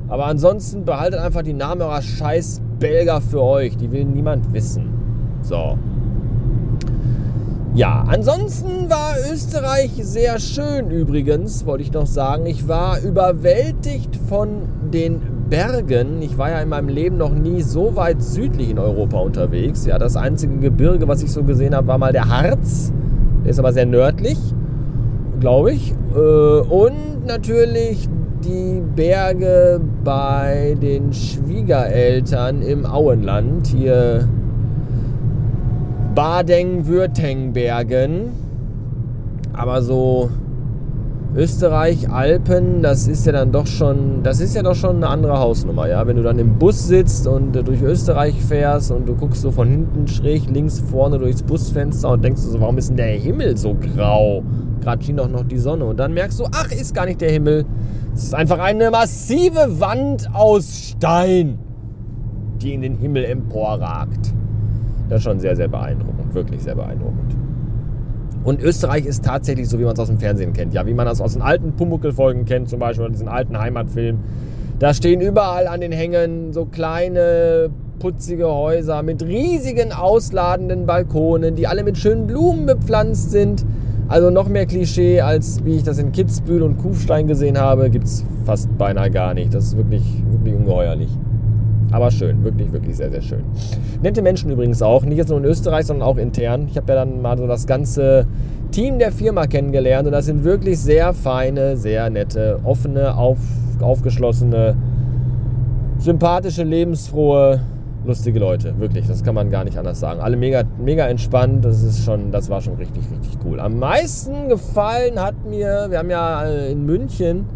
Aber 0.09 0.27
ansonsten 0.27 0.85
behaltet 0.85 1.21
einfach 1.21 1.43
die 1.43 1.55
Namen 1.55 1.81
eurer 1.81 2.03
scheiß 2.03 2.61
Belger 2.79 3.21
für 3.21 3.43
euch. 3.43 3.77
Die 3.77 3.91
will 3.91 4.05
niemand 4.05 4.53
wissen. 4.53 4.89
So. 5.43 5.79
Ja, 7.75 8.05
ansonsten 8.09 8.91
war 8.91 9.15
Österreich 9.33 9.93
sehr 10.01 10.41
schön 10.41 10.91
übrigens, 10.91 11.65
wollte 11.67 11.85
ich 11.85 11.93
noch 11.93 12.07
sagen. 12.07 12.47
Ich 12.47 12.67
war 12.67 13.01
überwältigt 13.01 14.17
von 14.29 14.63
den 14.93 15.21
Bergen. 15.49 16.21
Ich 16.23 16.39
war 16.39 16.51
ja 16.51 16.61
in 16.61 16.71
meinem 16.71 16.89
Leben 16.89 17.17
noch 17.19 17.33
nie 17.33 17.63
so 17.63 17.95
weit 17.95 18.23
südlich 18.23 18.71
in 18.71 18.79
Europa 18.79 19.19
unterwegs. 19.19 19.87
Ja, 19.87 19.99
das 19.99 20.17
einzige 20.17 20.57
Gebirge, 20.57 21.07
was 21.09 21.23
ich 21.23 21.31
so 21.31 21.45
gesehen 21.45 21.75
habe, 21.75 21.87
war 21.87 21.99
mal 21.99 22.13
der 22.13 22.29
Harz. 22.29 22.93
Der 23.45 23.51
ist 23.51 23.59
aber 23.59 23.73
sehr 23.73 23.87
nördlich, 23.87 24.39
glaube 25.41 25.73
ich. 25.73 25.95
Äh, 26.15 26.19
und 26.19 27.27
natürlich 27.27 28.09
die 28.45 28.83
Berge 28.97 29.81
bei 30.05 30.77
den 30.81 31.13
Schwiegereltern 31.13 32.63
im 32.63 32.87
Auenland. 32.87 33.67
Hier 33.69 34.27
Baden-Württembergen. 36.15 38.31
Aber 39.53 39.83
so 39.83 40.31
Österreich, 41.39 42.11
Alpen, 42.11 42.83
das 42.83 43.07
ist 43.07 43.25
ja 43.25 43.31
dann 43.31 43.53
doch 43.53 43.69
schon, 43.69 44.25
das 44.25 44.41
ist 44.41 44.57
ja 44.57 44.63
doch 44.65 44.75
schon 44.75 44.97
eine 44.97 45.07
andere 45.07 45.39
Hausnummer, 45.39 45.89
ja. 45.89 46.05
Wenn 46.05 46.17
du 46.17 46.25
dann 46.25 46.41
im 46.41 46.59
Bus 46.59 46.89
sitzt 46.89 47.29
und 47.29 47.53
durch 47.53 47.81
Österreich 47.81 48.35
fährst 48.43 48.91
und 48.91 49.09
du 49.09 49.15
guckst 49.15 49.43
so 49.43 49.53
von 49.53 49.69
hinten 49.69 50.09
schräg 50.09 50.51
links 50.51 50.81
vorne 50.81 51.17
durchs 51.17 51.45
Busfenster 51.45 52.11
und 52.11 52.25
denkst 52.25 52.41
so, 52.41 52.61
warum 52.61 52.77
ist 52.77 52.89
denn 52.89 52.97
der 52.97 53.13
Himmel 53.13 53.57
so 53.57 53.77
grau? 53.77 54.43
Gerade 54.81 55.05
schien 55.05 55.17
doch 55.17 55.29
noch 55.29 55.45
die 55.45 55.59
Sonne. 55.59 55.85
Und 55.85 56.01
dann 56.01 56.13
merkst 56.13 56.41
du, 56.41 56.45
ach, 56.51 56.73
ist 56.73 56.93
gar 56.93 57.07
nicht 57.07 57.21
der 57.21 57.31
Himmel. 57.31 57.65
Es 58.13 58.25
ist 58.25 58.35
einfach 58.35 58.59
eine 58.59 58.91
massive 58.91 59.79
Wand 59.79 60.29
aus 60.35 60.89
Stein, 60.89 61.61
die 62.61 62.75
in 62.75 62.81
den 62.81 62.97
Himmel 62.97 63.25
emporragt. 63.25 64.35
Das 65.09 65.19
ist 65.19 65.25
schon 65.25 65.39
sehr, 65.39 65.55
sehr 65.55 65.69
beeindruckend. 65.69 66.35
Wirklich 66.35 66.65
sehr 66.65 66.75
beeindruckend. 66.75 67.37
Und 68.49 68.63
Österreich 68.63 69.05
ist 69.05 69.27
tatsächlich 69.27 69.69
so, 69.69 69.79
wie 69.79 69.85
man 69.85 69.93
es 69.93 70.01
aus 70.01 70.07
dem 70.07 70.17
Fernsehen 70.17 70.55
kennt. 70.55 70.73
Ja, 70.73 70.87
wie 70.87 70.95
man 70.95 71.05
das 71.05 71.21
aus 71.21 71.35
den 71.35 71.43
alten 71.43 71.73
Pumuckl-Folgen 71.73 72.47
kennt, 72.47 72.71
zum 72.71 72.79
Beispiel, 72.79 73.05
oder 73.05 73.13
diesen 73.13 73.29
alten 73.29 73.59
Heimatfilm. 73.59 74.21
Da 74.79 74.95
stehen 74.95 75.21
überall 75.21 75.67
an 75.67 75.83
den 75.83 75.93
Hängen 75.93 76.55
so 76.55 76.65
kleine, 76.65 77.69
putzige 77.99 78.49
Häuser 78.49 79.03
mit 79.03 79.23
riesigen, 79.23 79.93
ausladenden 79.93 80.87
Balkonen, 80.87 81.57
die 81.57 81.67
alle 81.67 81.85
mit 81.85 81.99
schönen 81.99 82.27
Blumen 82.27 82.65
bepflanzt 82.65 83.33
sind. 83.33 83.67
Also 84.09 84.31
noch 84.31 84.49
mehr 84.49 84.65
Klischee, 84.65 85.21
als 85.21 85.63
wie 85.67 85.77
ich 85.77 85.83
das 85.83 85.99
in 85.99 86.13
Kitzbühel 86.13 86.63
und 86.63 86.79
Kufstein 86.79 87.27
gesehen 87.27 87.59
habe, 87.59 87.91
gibt 87.91 88.07
es 88.07 88.25
fast 88.47 88.79
beinahe 88.79 89.11
gar 89.11 89.35
nicht. 89.35 89.53
Das 89.53 89.65
ist 89.65 89.77
wirklich, 89.77 90.25
wirklich 90.31 90.55
ungeheuerlich. 90.55 91.11
Aber 91.91 92.11
schön, 92.11 92.45
wirklich, 92.45 92.73
wirklich 92.73 92.97
sehr, 92.97 93.11
sehr 93.11 93.23
schön. 93.23 93.45
Nette 94.03 94.21
Menschen 94.23 94.51
übrigens 94.51 94.83
auch, 94.83 95.05
nicht 95.05 95.17
jetzt 95.17 95.31
nur 95.31 95.39
in 95.39 95.45
Österreich, 95.45 95.87
sondern 95.87 96.07
auch 96.07 96.17
intern. 96.17 96.69
Ich 96.71 96.77
habe 96.77 96.93
ja 96.93 97.05
dann 97.05 97.23
mal 97.23 97.39
so 97.39 97.47
das 97.47 97.67
ganze 97.67 98.27
Team 98.71 98.99
der 98.99 99.13
Firma 99.13 99.47
kennengelernt 99.47 100.07
und 100.07 100.13
das 100.13 100.27
sind 100.27 100.45
wirklich 100.45 100.79
sehr 100.79 101.15
feine, 101.15 101.77
sehr 101.77 102.11
nette, 102.11 102.61
offene, 102.65 103.17
auf, 103.17 103.39
aufgeschlossene, 103.81 104.77
sympathische, 105.99 106.63
lebensfrohe, 106.63 107.61
lustige 108.05 108.39
Leute. 108.39 108.79
Wirklich, 108.79 109.07
das 109.07 109.25
kann 109.25 109.35
man 109.35 109.51
gar 109.51 109.65
nicht 109.65 109.79
anders 109.79 109.99
sagen. 110.01 110.21
Alle 110.21 110.37
mega, 110.37 110.65
mega 110.83 111.07
entspannt. 111.09 111.65
Das 111.65 111.83
ist 111.83 112.05
schon, 112.05 112.31
das 112.31 112.51
war 112.51 112.61
schon 112.61 112.75
richtig, 112.75 113.05
richtig 113.11 113.39
cool. 113.45 113.61
Am 113.61 113.79
meisten 113.79 114.49
gefallen 114.49 115.19
hat 115.21 115.47
mir, 115.49 115.87
wir 115.89 115.99
haben 115.99 116.11
ja 116.11 116.45
in 116.45 116.85
München 116.85 117.47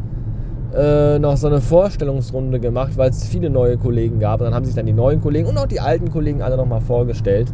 äh, 0.74 1.18
noch 1.18 1.36
so 1.36 1.46
eine 1.46 1.60
Vorstellungsrunde 1.60 2.60
gemacht, 2.60 2.92
weil 2.96 3.10
es 3.10 3.26
viele 3.26 3.50
neue 3.50 3.76
Kollegen 3.76 4.18
gab. 4.18 4.40
Und 4.40 4.46
dann 4.46 4.54
haben 4.54 4.64
sich 4.64 4.74
dann 4.74 4.86
die 4.86 4.92
neuen 4.92 5.20
Kollegen 5.20 5.48
und 5.48 5.58
auch 5.58 5.66
die 5.66 5.80
alten 5.80 6.10
Kollegen 6.10 6.42
alle 6.42 6.56
nochmal 6.56 6.80
vorgestellt. 6.80 7.52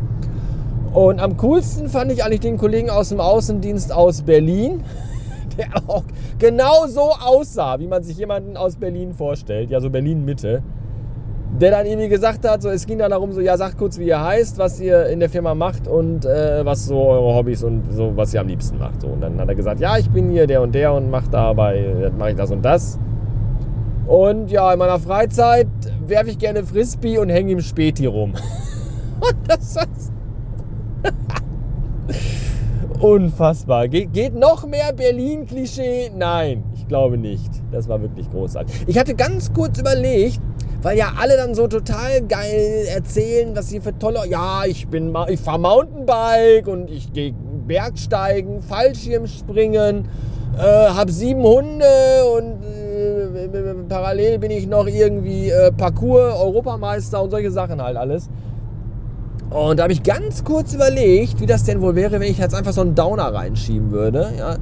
Und 0.92 1.20
am 1.20 1.36
coolsten 1.36 1.88
fand 1.88 2.12
ich 2.12 2.24
eigentlich 2.24 2.40
den 2.40 2.56
Kollegen 2.56 2.90
aus 2.90 3.10
dem 3.10 3.20
Außendienst 3.20 3.92
aus 3.92 4.22
Berlin, 4.22 4.82
der 5.58 5.68
auch 5.86 6.04
genau 6.38 6.86
so 6.86 7.10
aussah, 7.12 7.78
wie 7.78 7.86
man 7.86 8.02
sich 8.02 8.16
jemanden 8.18 8.56
aus 8.56 8.76
Berlin 8.76 9.12
vorstellt. 9.12 9.70
Ja, 9.70 9.80
so 9.80 9.90
Berlin-Mitte. 9.90 10.62
Der 11.60 11.70
dann 11.70 11.86
irgendwie 11.86 12.08
gesagt 12.08 12.46
hat, 12.46 12.62
so, 12.62 12.68
es 12.68 12.86
ging 12.86 12.98
dann 12.98 13.10
darum, 13.10 13.32
so, 13.32 13.40
ja, 13.40 13.56
sagt 13.56 13.78
kurz, 13.78 13.98
wie 13.98 14.06
ihr 14.06 14.22
heißt, 14.22 14.58
was 14.58 14.78
ihr 14.80 15.06
in 15.06 15.18
der 15.18 15.30
Firma 15.30 15.54
macht 15.54 15.88
und 15.88 16.24
äh, 16.24 16.64
was 16.64 16.86
so 16.86 17.00
eure 17.00 17.34
Hobbys 17.34 17.64
und 17.64 17.90
so, 17.90 18.12
was 18.14 18.32
ihr 18.34 18.42
am 18.42 18.48
liebsten 18.48 18.78
macht. 18.78 19.00
So. 19.00 19.08
Und 19.08 19.22
dann 19.22 19.40
hat 19.40 19.48
er 19.48 19.54
gesagt, 19.54 19.80
ja, 19.80 19.96
ich 19.96 20.10
bin 20.10 20.30
hier 20.30 20.46
der 20.46 20.62
und 20.62 20.74
der 20.74 20.92
und 20.92 21.10
mache 21.10 21.30
dabei, 21.30 22.12
mache 22.16 22.30
ich 22.30 22.36
das 22.36 22.50
und 22.50 22.62
das. 22.62 22.98
Und 24.08 24.50
ja, 24.50 24.72
in 24.72 24.78
meiner 24.78 24.98
Freizeit 24.98 25.68
werfe 26.06 26.30
ich 26.30 26.38
gerne 26.38 26.64
Frisbee 26.64 27.18
und 27.18 27.28
hänge 27.28 27.52
im 27.52 27.60
Späti 27.60 28.06
rum. 28.06 28.32
und 29.20 29.36
das 29.46 29.76
ist 29.76 30.12
unfassbar. 33.00 33.86
Ge 33.88 34.06
geht 34.06 34.34
noch 34.34 34.66
mehr 34.66 34.94
Berlin-Klischee? 34.94 36.10
Nein, 36.16 36.64
ich 36.74 36.88
glaube 36.88 37.18
nicht. 37.18 37.50
Das 37.70 37.86
war 37.86 38.00
wirklich 38.00 38.30
großartig. 38.30 38.74
Ich 38.86 38.98
hatte 38.98 39.14
ganz 39.14 39.52
kurz 39.52 39.78
überlegt, 39.78 40.40
weil 40.80 40.96
ja 40.96 41.12
alle 41.20 41.36
dann 41.36 41.54
so 41.54 41.68
total 41.68 42.22
geil 42.22 42.86
erzählen, 42.88 43.54
was 43.54 43.68
sie 43.68 43.80
für 43.80 43.98
tolle. 43.98 44.20
Ja, 44.26 44.62
ich 44.64 44.88
bin, 44.88 45.14
ich 45.28 45.40
fahre 45.40 45.58
Mountainbike 45.58 46.66
und 46.66 46.90
ich 46.90 47.12
gehe 47.12 47.34
Bergsteigen, 47.66 48.62
Fallschirmspringen, 48.62 50.08
äh, 50.56 50.62
habe 50.62 51.12
sieben 51.12 51.42
Hunde 51.42 51.84
und 52.34 52.77
parallel 53.88 54.38
bin 54.38 54.50
ich 54.50 54.66
noch 54.66 54.86
irgendwie 54.86 55.50
äh, 55.50 55.72
Parcours-Europameister 55.72 57.22
und 57.22 57.30
solche 57.30 57.50
Sachen 57.50 57.82
halt 57.82 57.96
alles. 57.96 58.28
Und 59.50 59.78
da 59.78 59.84
habe 59.84 59.92
ich 59.92 60.02
ganz 60.02 60.44
kurz 60.44 60.74
überlegt, 60.74 61.40
wie 61.40 61.46
das 61.46 61.64
denn 61.64 61.80
wohl 61.80 61.94
wäre, 61.94 62.12
wenn 62.20 62.22
ich 62.22 62.38
jetzt 62.38 62.54
einfach 62.54 62.72
so 62.72 62.82
einen 62.82 62.94
Downer 62.94 63.32
reinschieben 63.32 63.90
würde. 63.90 64.30
Ja, 64.38 64.56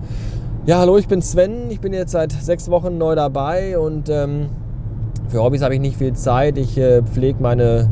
ja 0.64 0.78
hallo, 0.78 0.96
ich 0.96 1.08
bin 1.08 1.22
Sven. 1.22 1.70
Ich 1.70 1.80
bin 1.80 1.92
jetzt 1.92 2.12
seit 2.12 2.32
sechs 2.32 2.70
Wochen 2.70 2.96
neu 2.96 3.16
dabei 3.16 3.78
und 3.78 4.08
ähm, 4.08 4.46
für 5.28 5.42
Hobbys 5.42 5.62
habe 5.62 5.74
ich 5.74 5.80
nicht 5.80 5.96
viel 5.96 6.12
Zeit. 6.12 6.56
Ich 6.56 6.78
äh, 6.78 7.02
pflege 7.02 7.42
meine 7.42 7.90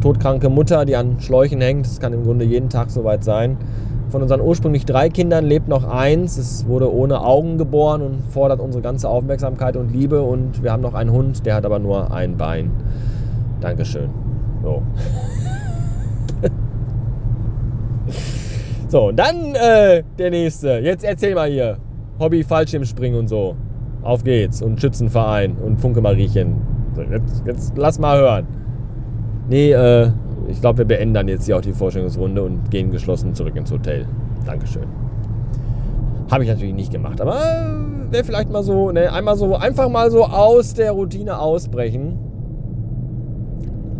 todkranke 0.00 0.48
Mutter, 0.48 0.86
die 0.86 0.96
an 0.96 1.20
Schläuchen 1.20 1.60
hängt. 1.60 1.84
Das 1.84 2.00
kann 2.00 2.14
im 2.14 2.24
Grunde 2.24 2.46
jeden 2.46 2.70
Tag 2.70 2.90
soweit 2.90 3.22
sein. 3.22 3.58
Von 4.10 4.22
unseren 4.22 4.40
ursprünglich 4.40 4.84
drei 4.86 5.08
Kindern 5.08 5.44
lebt 5.44 5.68
noch 5.68 5.84
eins. 5.84 6.36
Es 6.36 6.66
wurde 6.66 6.92
ohne 6.92 7.20
Augen 7.20 7.58
geboren 7.58 8.02
und 8.02 8.24
fordert 8.30 8.58
unsere 8.60 8.82
ganze 8.82 9.08
Aufmerksamkeit 9.08 9.76
und 9.76 9.92
Liebe. 9.92 10.22
Und 10.22 10.64
wir 10.64 10.72
haben 10.72 10.82
noch 10.82 10.94
einen 10.94 11.12
Hund, 11.12 11.46
der 11.46 11.54
hat 11.54 11.64
aber 11.64 11.78
nur 11.78 12.12
ein 12.12 12.36
Bein. 12.36 12.72
Dankeschön. 13.60 14.10
So. 14.62 14.82
so, 18.88 19.12
dann 19.12 19.54
äh, 19.54 20.02
der 20.18 20.30
nächste. 20.30 20.80
Jetzt 20.80 21.04
erzähl 21.04 21.36
mal 21.36 21.48
hier. 21.48 21.78
Hobby 22.18 22.42
Fallschirmspringen 22.42 23.18
und 23.18 23.28
so. 23.28 23.54
Auf 24.02 24.24
geht's. 24.24 24.60
Und 24.60 24.80
Schützenverein 24.80 25.56
und 25.56 25.80
Funke 25.80 26.00
Mariechen. 26.00 26.56
So, 26.96 27.02
jetzt, 27.02 27.46
jetzt 27.46 27.72
lass 27.76 28.00
mal 28.00 28.18
hören. 28.18 28.46
Nee, 29.48 29.72
äh, 29.72 30.10
ich 30.50 30.60
glaube, 30.60 30.78
wir 30.78 30.84
beenden 30.84 31.28
jetzt 31.28 31.46
hier 31.46 31.56
auch 31.56 31.60
die 31.60 31.72
Vorstellungsrunde 31.72 32.42
und 32.42 32.70
gehen 32.70 32.90
geschlossen 32.90 33.34
zurück 33.34 33.56
ins 33.56 33.70
Hotel. 33.70 34.06
Dankeschön. 34.44 34.86
Habe 36.30 36.44
ich 36.44 36.50
natürlich 36.50 36.74
nicht 36.74 36.92
gemacht, 36.92 37.20
aber 37.20 37.40
wäre 38.10 38.24
vielleicht 38.24 38.50
mal 38.50 38.62
so, 38.62 38.92
ne, 38.92 39.12
einmal 39.12 39.36
so, 39.36 39.56
einfach 39.56 39.88
mal 39.88 40.10
so 40.10 40.24
aus 40.24 40.74
der 40.74 40.92
Routine 40.92 41.38
ausbrechen. 41.38 42.18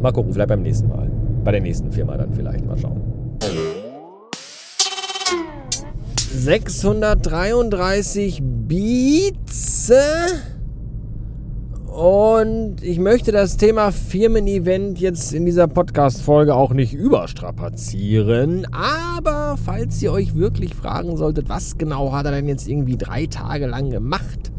Mal 0.00 0.12
gucken, 0.12 0.32
vielleicht 0.32 0.48
beim 0.48 0.62
nächsten 0.62 0.88
Mal. 0.88 1.10
Bei 1.44 1.52
der 1.52 1.60
nächsten 1.60 1.92
Firma 1.92 2.16
dann 2.16 2.32
vielleicht 2.32 2.66
mal 2.66 2.78
schauen. 2.78 3.02
633 6.16 8.40
Beats. 8.42 9.92
Und 12.00 12.82
ich 12.82 12.98
möchte 12.98 13.30
das 13.30 13.58
Thema 13.58 13.92
Firmen-Event 13.92 14.98
jetzt 15.00 15.34
in 15.34 15.44
dieser 15.44 15.68
Podcast-Folge 15.68 16.54
auch 16.54 16.72
nicht 16.72 16.94
überstrapazieren. 16.94 18.66
Aber 18.72 19.58
falls 19.62 20.00
ihr 20.00 20.10
euch 20.10 20.34
wirklich 20.34 20.74
fragen 20.74 21.18
solltet, 21.18 21.50
was 21.50 21.76
genau 21.76 22.14
hat 22.14 22.24
er 22.24 22.32
denn 22.32 22.48
jetzt 22.48 22.66
irgendwie 22.66 22.96
drei 22.96 23.26
Tage 23.26 23.66
lang 23.66 23.90
gemacht? 23.90 24.50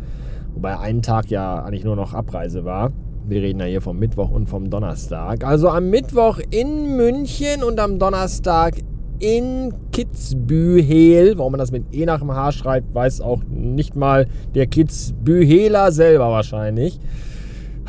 Wobei 0.53 0.77
ein 0.77 1.01
Tag 1.01 1.31
ja 1.31 1.63
eigentlich 1.63 1.83
nur 1.83 1.95
noch 1.95 2.13
Abreise 2.13 2.63
war. 2.63 2.91
Wir 3.27 3.41
reden 3.41 3.59
ja 3.59 3.65
hier 3.65 3.81
vom 3.81 3.97
Mittwoch 3.97 4.29
und 4.29 4.47
vom 4.47 4.69
Donnerstag. 4.69 5.43
Also 5.43 5.69
am 5.69 5.89
Mittwoch 5.89 6.39
in 6.51 6.95
München 6.95 7.63
und 7.63 7.79
am 7.79 7.97
Donnerstag 7.97 8.75
in 9.17 9.73
Kitzbühel. 9.91 11.39
Warum 11.39 11.53
man 11.53 11.59
das 11.59 11.71
mit 11.71 11.85
E 11.91 12.05
nach 12.05 12.19
dem 12.19 12.35
H 12.35 12.51
schreibt, 12.51 12.93
weiß 12.93 13.19
auch 13.21 13.41
nicht 13.49 13.95
mal 13.95 14.27
der 14.53 14.67
Kitzbüheler 14.67 15.91
selber 15.91 16.29
wahrscheinlich 16.29 16.99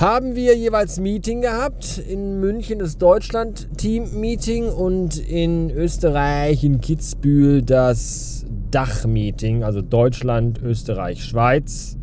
haben 0.02 0.34
wir 0.34 0.56
jeweils 0.56 0.98
Meeting 0.98 1.42
gehabt. 1.42 2.02
In 2.08 2.40
München 2.40 2.80
das 2.80 2.98
Deutschland-Team-Meeting 2.98 4.66
und 4.66 5.16
in 5.16 5.70
Österreich, 5.70 6.64
in 6.64 6.80
Kitzbühel, 6.80 7.62
das 7.62 8.44
Dach-Meeting, 8.72 9.62
also 9.62 9.80
Deutschland, 9.80 10.60
Österreich, 10.60 11.22
Schweiz. 11.22 11.96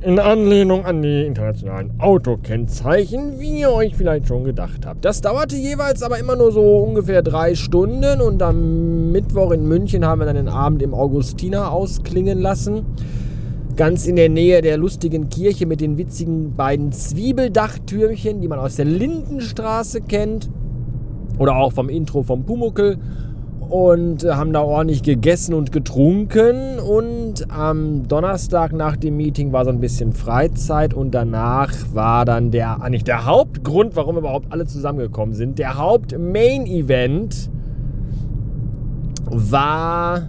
In 0.00 0.18
Anlehnung 0.18 0.86
an 0.86 1.02
die 1.02 1.26
internationalen 1.26 2.00
Autokennzeichen, 2.00 3.38
wie 3.38 3.60
ihr 3.60 3.72
euch 3.72 3.94
vielleicht 3.94 4.26
schon 4.26 4.44
gedacht 4.44 4.86
habt. 4.86 5.04
Das 5.04 5.20
dauerte 5.20 5.56
jeweils 5.56 6.02
aber 6.02 6.18
immer 6.18 6.34
nur 6.34 6.50
so 6.50 6.78
ungefähr 6.78 7.20
drei 7.20 7.54
Stunden 7.54 8.22
und 8.22 8.42
am 8.42 9.12
Mittwoch 9.12 9.50
in 9.50 9.68
München 9.68 10.02
haben 10.02 10.22
wir 10.22 10.24
dann 10.24 10.36
den 10.36 10.48
Abend 10.48 10.80
im 10.80 10.94
Augustiner 10.94 11.72
ausklingen 11.72 12.40
lassen 12.40 12.86
ganz 13.78 14.08
in 14.08 14.16
der 14.16 14.28
Nähe 14.28 14.60
der 14.60 14.76
lustigen 14.76 15.28
Kirche 15.28 15.64
mit 15.64 15.80
den 15.80 15.96
witzigen 15.96 16.56
beiden 16.56 16.90
Zwiebeldachttürmchen, 16.90 18.40
die 18.40 18.48
man 18.48 18.58
aus 18.58 18.74
der 18.74 18.84
Lindenstraße 18.84 20.00
kennt. 20.00 20.50
Oder 21.38 21.54
auch 21.56 21.72
vom 21.72 21.88
Intro 21.88 22.24
vom 22.24 22.44
Pumuckel. 22.44 22.98
Und 23.60 24.24
haben 24.24 24.52
da 24.52 24.62
ordentlich 24.62 25.04
gegessen 25.04 25.54
und 25.54 25.70
getrunken. 25.70 26.80
Und 26.80 27.52
am 27.52 28.08
Donnerstag 28.08 28.72
nach 28.72 28.96
dem 28.96 29.16
Meeting 29.16 29.52
war 29.52 29.64
so 29.64 29.70
ein 29.70 29.78
bisschen 29.78 30.12
Freizeit. 30.12 30.92
Und 30.92 31.12
danach 31.12 31.72
war 31.94 32.24
dann 32.24 32.50
der, 32.50 32.82
eigentlich 32.82 33.04
der 33.04 33.26
Hauptgrund, 33.26 33.94
warum 33.94 34.18
überhaupt 34.18 34.50
alle 34.50 34.66
zusammengekommen 34.66 35.36
sind, 35.36 35.60
der 35.60 35.78
Haupt-Main-Event 35.78 37.48
war 39.30 40.28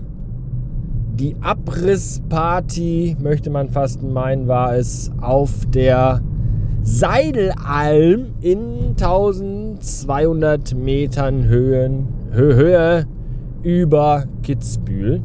die 1.20 1.36
Abrissparty, 1.42 3.18
möchte 3.22 3.50
man 3.50 3.70
fast 3.70 4.02
meinen, 4.02 4.48
war 4.48 4.76
es 4.76 5.12
auf 5.20 5.52
der 5.68 6.22
Seidelalm 6.82 8.28
in 8.40 8.96
1200 8.98 10.74
Metern 10.76 11.46
Höhen, 11.46 12.08
Höhe 12.32 13.06
über 13.64 14.24
Kitzbühel. 14.44 15.22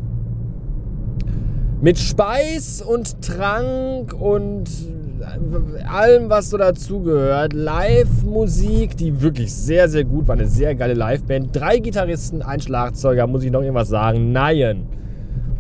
Mit 1.81 1.99
Speis 1.99 2.83
und 2.83 3.23
Trank 3.23 4.15
und 4.15 4.69
allem, 5.89 6.29
was 6.29 6.51
so 6.51 6.57
dazugehört. 6.57 7.53
Live-Musik, 7.53 8.97
die 8.97 9.23
wirklich 9.23 9.55
sehr, 9.55 9.89
sehr 9.89 10.05
gut 10.05 10.27
war. 10.27 10.35
Eine 10.35 10.49
sehr 10.49 10.75
geile 10.75 10.95
Live-Band. 10.95 11.55
Drei 11.55 11.79
Gitarristen, 11.79 12.43
ein 12.43 12.61
Schlagzeuger. 12.61 13.27
Muss 13.27 13.45
ich 13.45 13.53
noch 13.53 13.61
irgendwas 13.61 13.89
sagen? 13.89 14.33
Nein. 14.33 14.87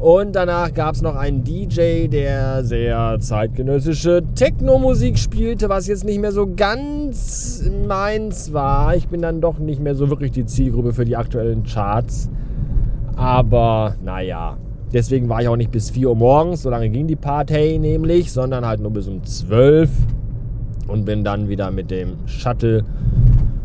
Und 0.04 0.36
danach 0.36 0.74
gab 0.74 0.96
es 0.96 1.00
noch 1.00 1.16
einen 1.16 1.44
DJ, 1.44 2.08
der 2.08 2.62
sehr 2.62 3.16
zeitgenössische 3.20 4.22
Techno-Musik 4.34 5.18
spielte, 5.18 5.70
was 5.70 5.86
jetzt 5.86 6.04
nicht 6.04 6.20
mehr 6.20 6.32
so 6.32 6.46
ganz 6.54 7.64
meins 7.88 8.52
war. 8.52 8.94
Ich 8.96 9.08
bin 9.08 9.22
dann 9.22 9.40
doch 9.40 9.58
nicht 9.58 9.80
mehr 9.80 9.94
so 9.94 10.10
wirklich 10.10 10.30
die 10.30 10.44
Zielgruppe 10.44 10.92
für 10.92 11.06
die 11.06 11.16
aktuellen 11.16 11.62
Charts. 11.62 12.28
Aber 13.16 13.94
naja, 14.04 14.58
deswegen 14.92 15.30
war 15.30 15.40
ich 15.40 15.48
auch 15.48 15.56
nicht 15.56 15.70
bis 15.70 15.88
4 15.88 16.10
Uhr 16.10 16.16
morgens, 16.16 16.64
so 16.64 16.68
lange 16.68 16.90
ging 16.90 17.06
die 17.06 17.16
Party 17.16 17.78
nämlich, 17.78 18.30
sondern 18.30 18.66
halt 18.66 18.80
nur 18.80 18.90
bis 18.90 19.08
um 19.08 19.24
12 19.24 19.88
und 20.86 21.06
bin 21.06 21.24
dann 21.24 21.48
wieder 21.48 21.70
mit 21.70 21.90
dem 21.90 22.18
Shuttle 22.26 22.84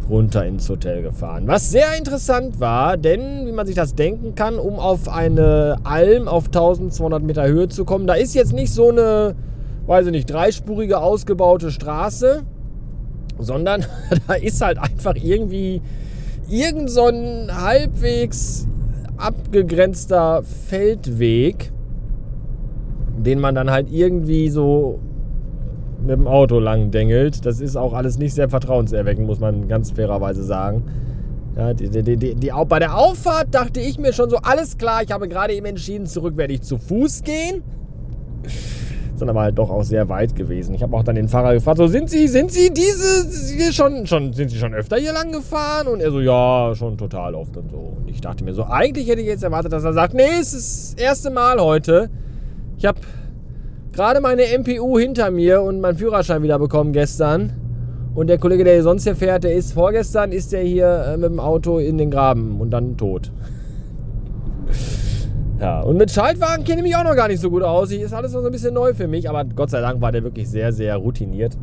runter 0.10 0.46
ins 0.46 0.68
Hotel 0.70 1.04
gefahren. 1.04 1.48
Was 1.48 1.70
sehr 1.70 1.98
interessant 1.98 2.60
war, 2.60 2.98
denn 2.98 3.46
wie 3.46 3.52
man 3.52 3.68
sich 3.68 3.76
das 3.76 3.96
denken 3.96 4.36
kann, 4.36 4.58
um 4.58 4.80
auf 4.80 5.08
eine 5.08 5.78
Alm 5.84 6.28
auf 6.28 6.46
1200 6.46 7.22
Meter 7.22 7.48
Höhe 7.48 7.70
zu 7.70 7.86
kommen, 7.86 8.08
da 8.08 8.16
ist 8.16 8.34
jetzt 8.34 8.54
nicht 8.54 8.74
so 8.74 8.90
eine, 8.90 9.36
weiß 9.86 10.08
ich 10.08 10.12
nicht, 10.12 10.30
dreispurige 10.30 11.00
ausgebaute 11.00 11.72
Straße, 11.72 12.44
sondern 13.38 13.86
da 14.28 14.34
ist 14.34 14.62
halt 14.62 14.80
einfach 14.80 15.16
irgendwie 15.16 15.82
irgend 16.50 16.90
so 16.90 17.06
ein 17.06 17.50
halbwegs 17.52 18.68
abgegrenzter 19.18 20.44
Feldweg, 20.44 21.72
den 23.18 23.40
man 23.40 23.54
dann 23.54 23.70
halt 23.70 23.92
irgendwie 23.92 24.50
so 24.50 25.00
mit 26.02 26.12
dem 26.12 26.28
Auto 26.28 26.60
lang 26.60 26.92
dengelt. 26.92 27.46
Das 27.46 27.60
ist 27.60 27.76
auch 27.76 27.94
alles 27.94 28.18
nicht 28.18 28.34
sehr 28.34 28.50
vertrauenserweckend, 28.50 29.28
muss 29.28 29.40
man 29.40 29.68
ganz 29.68 29.92
fairerweise 29.92 30.44
sagen. 30.44 30.84
Ja, 31.56 31.74
die, 31.74 31.90
die, 31.90 32.18
die, 32.18 32.36
die, 32.36 32.52
bei 32.68 32.80
der 32.80 32.98
Auffahrt 32.98 33.48
dachte 33.52 33.80
ich 33.80 34.00
mir 34.00 34.14
schon 34.14 34.30
so, 34.30 34.38
alles 34.38 34.78
klar, 34.78 35.04
ich 35.04 35.12
habe 35.12 35.28
gerade 35.28 35.54
eben 35.54 35.66
entschieden, 35.66 36.06
zurück 36.06 36.38
werde 36.38 36.54
ich 36.54 36.62
zu 36.62 36.78
Fuß 36.78 37.24
gehen. 37.24 37.64
Dann 39.20 39.28
aber 39.28 39.42
halt 39.42 39.58
doch 39.58 39.70
auch 39.70 39.84
sehr 39.84 40.08
weit 40.08 40.34
gewesen. 40.34 40.74
Ich 40.74 40.82
habe 40.82 40.96
auch 40.96 41.04
dann 41.04 41.16
den 41.16 41.28
Fahrer 41.28 41.54
gefragt, 41.54 41.78
so 41.78 41.88
sind 41.88 42.10
Sie, 42.10 42.30
sind 42.30 42.52
Sie 42.52 42.72
diese 42.72 43.74
schon, 43.74 44.08
schon, 44.08 44.32
sind 44.32 44.50
Sie 44.50 44.58
schon 44.58 44.74
öfter 44.74 44.96
hier 44.96 45.12
lang 45.12 45.34
gefahren? 45.34 45.88
Und 45.88 46.00
er 46.00 46.10
so, 46.12 46.22
ja, 46.22 46.74
schon 46.74 46.98
total 46.98 47.36
oft 47.36 47.58
und 47.58 47.70
so. 47.70 47.98
Und 47.98 48.10
ich 48.10 48.22
dachte 48.22 48.46
mir 48.46 48.54
so, 48.54 48.64
eigentlich 48.64 49.10
hätte 49.10 49.20
ich 49.20 49.28
jetzt 49.28 49.44
erwartet, 49.44 49.74
dass 49.74 49.84
er 49.84 49.92
sagt, 49.92 50.14
nee, 50.14 50.24
es 50.40 50.54
ist 50.54 50.94
das 50.94 51.04
erste 51.04 51.32
Mal 51.32 51.60
heute. 51.60 52.10
Ich 52.78 52.86
habe 52.86 53.02
gerade 54.00 54.22
meine 54.22 54.44
MPU 54.58 54.98
hinter 54.98 55.30
mir 55.30 55.62
und 55.62 55.82
meinen 55.82 55.98
Führerschein 55.98 56.42
wieder 56.42 56.58
bekommen 56.58 56.94
gestern. 56.94 57.52
Und 58.16 58.28
der 58.28 58.38
Kollege, 58.38 58.64
der 58.64 58.76
hier 58.76 58.84
sonst 58.84 59.04
hier 59.04 59.14
fährt, 59.14 59.44
der 59.44 59.54
ist 59.54 59.74
vorgestern, 59.74 60.32
ist 60.32 60.54
der 60.54 60.62
hier 60.62 61.04
äh, 61.06 61.18
mit 61.18 61.30
dem 61.30 61.42
Auto 61.42 61.80
in 61.80 61.98
den 61.98 62.10
Graben 62.10 62.62
und 62.62 62.70
dann 62.70 62.96
tot. 62.96 63.30
ja, 65.60 65.82
und 65.82 65.98
mit 65.98 66.12
Schaltwagen 66.12 66.64
kenne 66.64 66.78
ich 66.78 66.84
mich 66.84 66.96
auch 66.96 67.04
noch 67.04 67.14
gar 67.14 67.28
nicht 67.28 67.42
so 67.42 67.50
gut 67.50 67.62
aus. 67.62 67.92
Ist 67.92 68.14
alles 68.14 68.32
noch 68.32 68.40
so 68.40 68.46
ein 68.46 68.54
bisschen 68.54 68.74
neu 68.74 68.94
für 68.94 69.10
mich, 69.10 69.30
aber 69.30 69.44
Gott 69.44 69.70
sei 69.70 69.82
Dank 69.82 70.00
war 70.00 70.14
der 70.14 70.24
wirklich 70.24 70.50
sehr, 70.50 70.72
sehr 70.72 70.96
routiniert. 70.96 71.58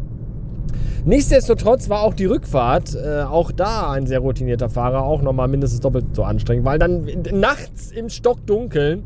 Nichtsdestotrotz 1.07 1.89
war 1.89 2.03
auch 2.03 2.13
die 2.13 2.27
Rückfahrt, 2.27 2.97
äh, 2.97 3.23
auch 3.23 3.51
da 3.51 3.93
ein 3.93 4.07
sehr 4.07 4.19
routinierter 4.19 4.69
Fahrer, 4.69 5.05
auch 5.05 5.23
nochmal 5.23 5.49
mindestens 5.49 5.81
doppelt 5.81 6.15
so 6.15 6.23
anstrengend, 6.23 6.67
weil 6.67 6.79
dann 6.79 7.07
nachts 7.33 7.93
im 7.93 8.11
Stockdunkeln 8.11 9.05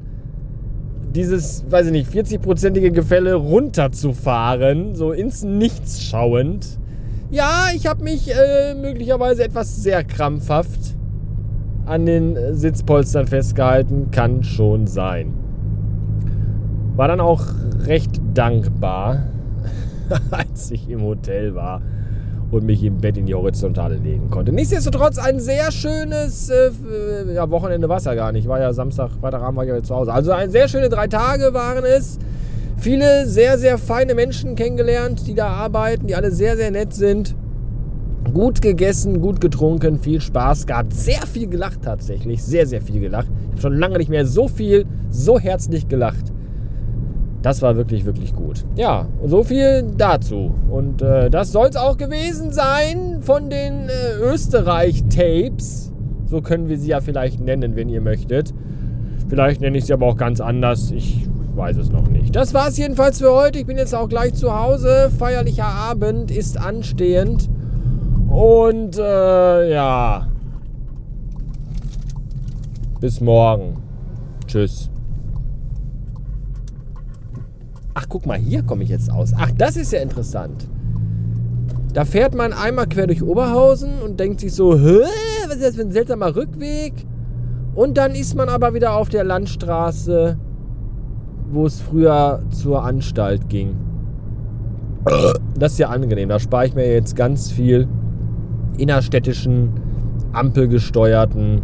dieses, 1.15 1.65
weiß 1.71 1.87
ich 1.87 1.93
nicht, 1.93 2.11
40-prozentige 2.11 2.91
Gefälle 2.91 3.35
runterzufahren, 3.35 4.95
so 4.95 5.13
ins 5.13 5.43
Nichts 5.43 6.03
schauend. 6.03 6.79
Ja, 7.31 7.69
ich 7.75 7.87
habe 7.87 8.03
mich 8.03 8.31
äh, 8.31 8.75
möglicherweise 8.75 9.45
etwas 9.45 9.83
sehr 9.83 10.05
krampfhaft 10.05 10.97
an 11.87 12.07
den 12.07 12.55
Sitzpolstern 12.55 13.27
festgehalten, 13.27 14.11
kann 14.11 14.43
schon 14.45 14.87
sein. 14.87 15.35
War 16.97 17.09
dann 17.09 17.21
auch 17.21 17.43
recht 17.85 18.21
dankbar, 18.35 19.25
als 20.31 20.71
ich 20.71 20.89
im 20.89 21.03
Hotel 21.03 21.55
war 21.55 21.83
und 22.51 22.65
mich 22.65 22.83
im 22.83 22.99
Bett 22.99 23.17
in 23.17 23.27
die 23.27 23.35
Horizontale 23.35 23.97
legen 23.97 24.31
konnte. 24.31 24.53
Nichtsdestotrotz 24.53 25.19
ein 25.19 25.41
sehr 25.41 25.71
schönes 25.71 26.51
äh, 26.51 27.35
ja, 27.35 27.49
Wochenende 27.51 27.89
war 27.89 27.99
es 27.99 28.05
ja 28.05 28.15
gar 28.15 28.33
nicht. 28.33 28.49
War 28.49 28.61
ja 28.61 28.73
Samstag, 28.73 29.11
Freitagabend 29.21 29.57
war 29.57 29.65
ich 29.65 29.71
ja 29.71 29.83
zu 29.83 29.95
Hause. 29.95 30.13
Also 30.13 30.33
ein 30.33 30.51
sehr 30.51 30.69
schöne 30.69 30.89
drei 30.89 31.07
Tage 31.07 31.55
waren 31.55 31.85
es. 31.85 32.19
Viele 32.77 33.27
sehr, 33.27 33.59
sehr 33.59 33.79
feine 33.79 34.15
Menschen 34.15 34.57
kennengelernt, 34.57 35.27
die 35.27 35.35
da 35.35 35.49
arbeiten, 35.49 36.07
die 36.07 36.15
alle 36.15 36.31
sehr, 36.31 36.57
sehr 36.57 36.71
nett 36.71 36.95
sind. 36.95 37.37
Gut 38.33 38.63
gegessen, 38.63 39.21
gut 39.21 39.41
getrunken, 39.41 39.99
viel 39.99 40.21
Spaß 40.21 40.67
gehabt, 40.67 40.95
sehr 40.95 41.27
viel 41.27 41.47
gelacht 41.49 41.83
tatsächlich, 41.83 42.43
sehr, 42.43 42.67
sehr 42.67 42.81
viel 42.81 43.01
gelacht. 43.01 43.29
Ich 43.29 43.51
habe 43.51 43.61
schon 43.61 43.79
lange 43.79 43.99
nicht 43.99 44.09
mehr 44.09 44.25
so 44.25 44.49
viel, 44.49 44.87
so 45.11 45.39
herzlich 45.39 45.89
gelacht. 45.89 46.33
Das 47.43 47.63
war 47.63 47.77
wirklich, 47.77 48.05
wirklich 48.05 48.35
gut. 48.35 48.65
Ja, 48.77 49.07
so 49.25 49.43
viel 49.43 49.85
dazu. 49.97 50.53
Und 50.71 51.01
äh, 51.01 51.31
das 51.31 51.53
soll 51.53 51.69
es 51.69 51.77
auch 51.77 51.97
gewesen 51.97 52.53
sein 52.53 53.19
von 53.23 53.49
den 53.49 53.89
äh, 53.89 54.19
Österreich-Tapes. 54.21 55.93
So 56.27 56.43
können 56.43 56.69
wir 56.69 56.79
sie 56.79 56.89
ja 56.89 57.01
vielleicht 57.01 57.41
nennen, 57.41 57.77
wenn 57.77 57.89
ihr 57.89 58.03
möchtet. 58.03 58.53
Vielleicht 59.29 59.61
nenne 59.61 59.79
ich 59.79 59.87
sie 59.87 59.93
aber 59.93 60.07
auch 60.07 60.17
ganz 60.17 60.41
anders. 60.41 60.91
Ich 60.91 61.27
weiß 61.55 61.77
es 61.79 61.91
noch 61.91 62.09
nicht. 62.09 62.37
Das 62.37 62.53
war 62.53 62.69
es 62.69 62.77
jedenfalls 62.77 63.19
für 63.19 63.33
heute. 63.33 63.59
Ich 63.59 63.67
bin 63.67 63.79
jetzt 63.79 63.95
auch 63.95 64.09
gleich 64.09 64.35
zu 64.35 64.57
Hause. 64.57 65.11
Feierlicher 65.19 65.67
Abend 65.67 66.31
ist 66.31 66.59
anstehend. 66.59 67.49
Und 68.29 68.99
äh, 68.99 69.73
ja. 69.73 70.29
Bis 73.01 73.21
morgen. 73.21 73.79
Tschüss. 74.47 74.91
Ach, 77.95 78.07
guck 78.09 78.27
mal, 78.27 78.39
hier 78.39 78.63
komme 78.63 78.85
ich 78.85 78.89
jetzt 78.89 79.11
aus. 79.11 79.33
Ach, 79.37 79.51
das 79.57 79.77
ist 79.77 79.93
ja 79.93 80.01
interessant. 80.01 80.69
Da 81.93 82.05
fährt 82.05 82.35
man 82.35 82.53
einmal 82.53 82.87
quer 82.87 83.07
durch 83.09 83.23
Oberhausen 83.23 84.01
und 84.03 84.21
denkt 84.21 84.41
sich 84.41 84.53
so, 84.53 84.79
Hä, 84.79 85.01
was 85.47 85.57
ist 85.57 85.65
das 85.65 85.77
für 85.77 85.83
ein 85.83 85.91
seltsamer 85.91 86.37
Rückweg? 86.37 86.93
Und 87.75 87.97
dann 87.99 88.15
ist 88.15 88.37
man 88.37 88.49
aber 88.49 88.75
wieder 88.75 88.95
auf 88.95 89.09
der 89.09 89.25
Landstraße, 89.25 90.37
wo 91.51 91.67
es 91.67 91.81
früher 91.81 92.43
zur 92.51 92.85
Anstalt 92.85 93.49
ging. 93.49 93.77
Das 95.59 95.73
ist 95.73 95.79
ja 95.79 95.89
angenehm. 95.89 96.29
Da 96.29 96.39
spare 96.39 96.67
ich 96.67 96.75
mir 96.75 96.93
jetzt 96.93 97.17
ganz 97.17 97.51
viel 97.51 97.89
innerstädtischen, 98.77 99.71
ampelgesteuerten 100.33 101.63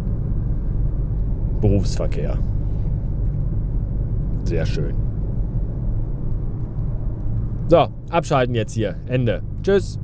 Berufsverkehr. 1.61 2.37
Sehr 4.43 4.65
schön. 4.65 5.06
So, 7.69 7.89
abschalten 8.09 8.55
jetzt 8.55 8.73
hier. 8.73 8.95
Ende. 9.07 9.41
Tschüss. 9.61 9.99